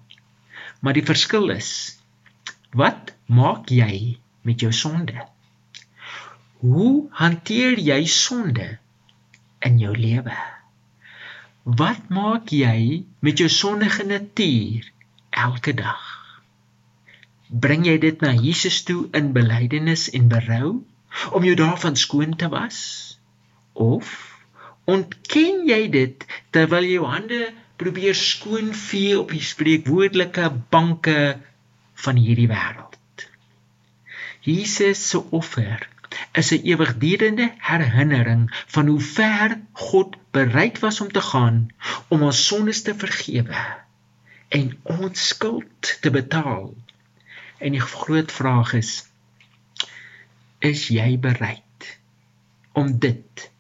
Maar 0.81 0.97
die 0.97 1.05
verskil 1.05 1.51
is 1.53 1.71
wat 2.71 3.13
maak 3.27 3.69
jy 3.75 4.21
met 4.47 4.63
jou 4.63 4.71
sonde? 4.73 5.17
Hoe 6.61 7.09
hanteer 7.19 7.79
jy 7.81 8.05
sonde 8.07 8.79
in 9.67 9.79
jou 9.83 9.93
lewe? 9.97 10.37
Wat 11.65 12.09
maak 12.09 12.53
jy 12.55 13.05
met 13.21 13.43
jou 13.43 13.49
sondige 13.53 14.07
natuur 14.09 14.89
elke 15.31 15.75
dag? 15.77 16.07
Bring 17.51 17.85
jy 17.85 17.99
dit 17.99 18.21
na 18.23 18.33
Jesus 18.33 18.83
toe 18.89 19.09
in 19.17 19.33
belydenis 19.37 20.09
en 20.17 20.29
berou 20.33 20.81
om 21.35 21.45
jou 21.45 21.57
daarvan 21.59 21.97
skoon 21.97 22.37
te 22.37 22.49
was? 22.49 22.79
Of 23.73 24.15
ontken 24.85 25.67
jy 25.69 25.83
dit 25.93 26.25
terwyl 26.55 26.87
jy 26.87 26.97
jou 27.01 27.11
hande 27.11 27.41
probeer 27.81 28.15
skoonvee 28.15 29.19
op 29.19 29.31
die 29.33 29.45
spreekwoordelike 29.45 30.51
banke 30.69 31.21
van 32.05 32.19
hierdie 32.21 32.49
wêreld. 32.51 32.99
Jesus 34.45 35.01
se 35.09 35.21
offer 35.31 35.89
is 36.41 36.51
'n 36.53 36.65
ewigdurende 36.73 37.47
herinnering 37.71 38.43
van 38.75 38.87
hoe 38.87 39.01
ver 39.01 39.61
God 39.73 40.17
bereid 40.31 40.79
was 40.79 41.01
om 41.01 41.13
te 41.13 41.21
gaan 41.21 41.69
om 42.09 42.23
ons 42.23 42.47
sondes 42.47 42.83
te 42.83 42.95
vergewe 42.95 43.63
en 44.49 44.79
ons 44.83 45.27
skuld 45.27 45.97
te 46.01 46.11
betaal. 46.11 46.75
En 47.59 47.73
die 47.73 47.87
groot 47.93 48.33
vraag 48.33 48.73
is: 48.73 48.91
is 50.59 50.89
jy 50.89 51.19
bereid 51.19 51.99
om 52.73 52.99
dit 52.99 53.51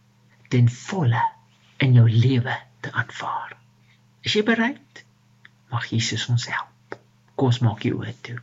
ten 0.48 0.68
volle 0.68 1.24
in 1.76 1.92
jou 1.92 2.10
lewe 2.10 2.58
te 2.80 2.92
aanvaar? 2.92 3.59
Is 4.26 4.36
jy 4.36 4.42
bereid? 4.44 5.04
Mag 5.72 5.86
Jesus 5.92 6.26
ons 6.32 6.46
help. 6.50 6.98
Kom 7.34 7.52
ons 7.52 7.60
maak 7.64 7.80
die 7.84 7.92
oë 7.96 8.14
toe. 8.26 8.38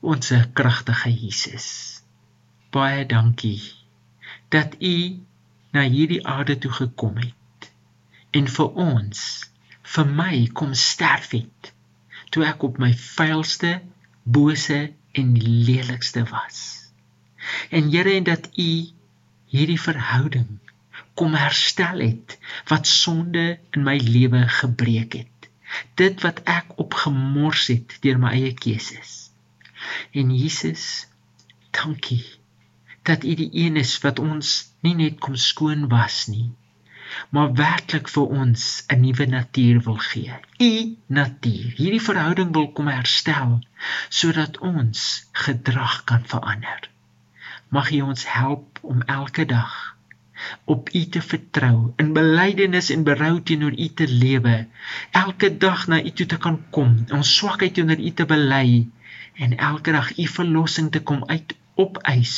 Onse 0.00 0.38
kragtige 0.56 1.12
Jesus. 1.12 1.66
Baie 2.72 3.04
dankie 3.06 3.60
dat 4.50 4.78
U 4.80 4.96
na 5.74 5.84
hierdie 5.86 6.22
aarde 6.26 6.56
toe 6.58 6.72
gekom 6.72 7.18
het 7.20 7.68
en 8.34 8.48
vir 8.50 8.80
ons, 8.86 9.20
vir 9.94 10.08
my 10.22 10.34
kom 10.54 10.72
sterf 10.78 11.34
het 11.34 11.72
toe 12.30 12.46
ek 12.46 12.62
op 12.66 12.78
my 12.78 12.92
vuilste, 12.94 13.80
bose 14.22 14.78
en 15.18 15.30
lelikste 15.66 16.22
was. 16.30 16.58
En 17.74 17.90
Here 17.90 18.14
en 18.14 18.26
dat 18.28 18.46
U 18.54 18.70
hierdie 19.50 19.80
verhouding 19.80 20.58
kom 21.20 21.34
herstel 21.36 22.00
het 22.00 22.38
wat 22.72 22.88
sonde 22.88 23.58
in 23.76 23.84
my 23.84 23.98
lewe 24.00 24.46
gebreek 24.48 25.18
het. 25.20 25.48
Dit 26.00 26.22
wat 26.24 26.40
ek 26.48 26.72
opgemors 26.80 27.66
het 27.68 27.98
deur 28.04 28.18
my 28.22 28.32
eie 28.38 28.54
keuses. 28.56 29.28
En 30.16 30.32
Jesus, 30.32 30.84
dankie 31.76 32.24
dat 33.02 33.24
U 33.24 33.34
die 33.34 33.50
een 33.52 33.76
is 33.80 33.92
wat 34.04 34.18
ons 34.22 34.54
nie 34.84 34.94
net 34.96 35.20
kom 35.24 35.36
skoon 35.36 35.86
was 35.92 36.24
nie, 36.32 36.48
maar 37.34 37.52
werklik 37.58 38.08
vir 38.14 38.34
ons 38.40 38.64
'n 38.88 39.00
nuwe 39.04 39.26
natuur 39.26 39.80
wil 39.86 40.00
gee. 40.08 40.40
U 40.58 40.72
natuur, 41.20 41.70
hierdie 41.76 42.04
verhouding 42.08 42.52
wil 42.56 42.72
kom 42.72 42.88
herstel 42.88 43.60
sodat 44.08 44.58
ons 44.58 45.06
gedrag 45.44 46.04
kan 46.04 46.24
verander. 46.34 46.90
Mag 47.68 47.90
U 47.90 48.00
ons 48.00 48.26
help 48.40 48.78
om 48.82 49.02
elke 49.02 49.46
dag 49.46 49.96
op 50.64 50.90
U 50.94 51.02
te 51.14 51.22
vertrou, 51.22 51.92
in 52.02 52.12
belydenis 52.16 52.90
en 52.94 53.04
berou 53.06 53.40
teenoor 53.42 53.76
U 53.76 53.88
te 54.00 54.06
lewe, 54.08 54.56
elke 55.22 55.50
dag 55.64 55.86
na 55.92 56.00
U 56.02 56.10
toe 56.10 56.26
te 56.26 56.38
kan 56.38 56.58
kom, 56.74 56.96
ons 57.14 57.34
swakheid 57.36 57.74
teenoor 57.78 58.00
U 58.00 58.12
te 58.16 58.26
bely 58.30 58.86
en 59.40 59.56
elke 59.56 59.92
dag 59.96 60.12
U 60.18 60.26
verlossing 60.26 60.90
te 60.92 61.02
kom 61.02 61.24
uit 61.32 61.56
opeis, 61.80 62.36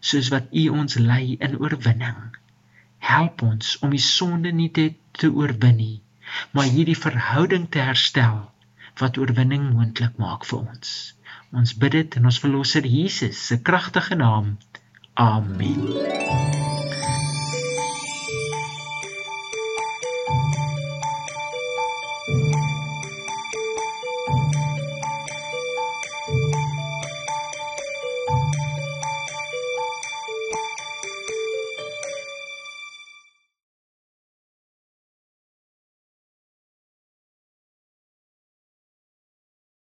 soos 0.00 0.30
wat 0.34 0.52
U 0.52 0.68
ons 0.80 0.98
lei 0.98 1.36
in 1.38 1.58
oorwinning. 1.58 2.20
Help 2.98 3.42
ons 3.46 3.76
om 3.86 3.94
die 3.94 4.02
sonde 4.02 4.52
nie 4.52 4.70
te, 4.74 4.90
te 5.18 5.30
oorwin 5.30 5.78
nie, 5.78 5.98
maar 6.52 6.70
hierdie 6.70 6.98
verhouding 6.98 7.68
te 7.70 7.82
herstel 7.82 8.46
wat 8.98 9.18
oorwinning 9.18 9.70
moontlik 9.74 10.18
maak 10.18 10.46
vir 10.48 10.64
ons. 10.64 10.96
Ons 11.54 11.76
bid 11.82 11.94
dit 11.96 12.18
in 12.20 12.28
ons 12.28 12.40
verlosser 12.42 12.86
Jesus 12.86 13.46
se 13.50 13.62
kragtige 13.70 14.18
naam. 14.18 14.56
Amen. 15.14 16.77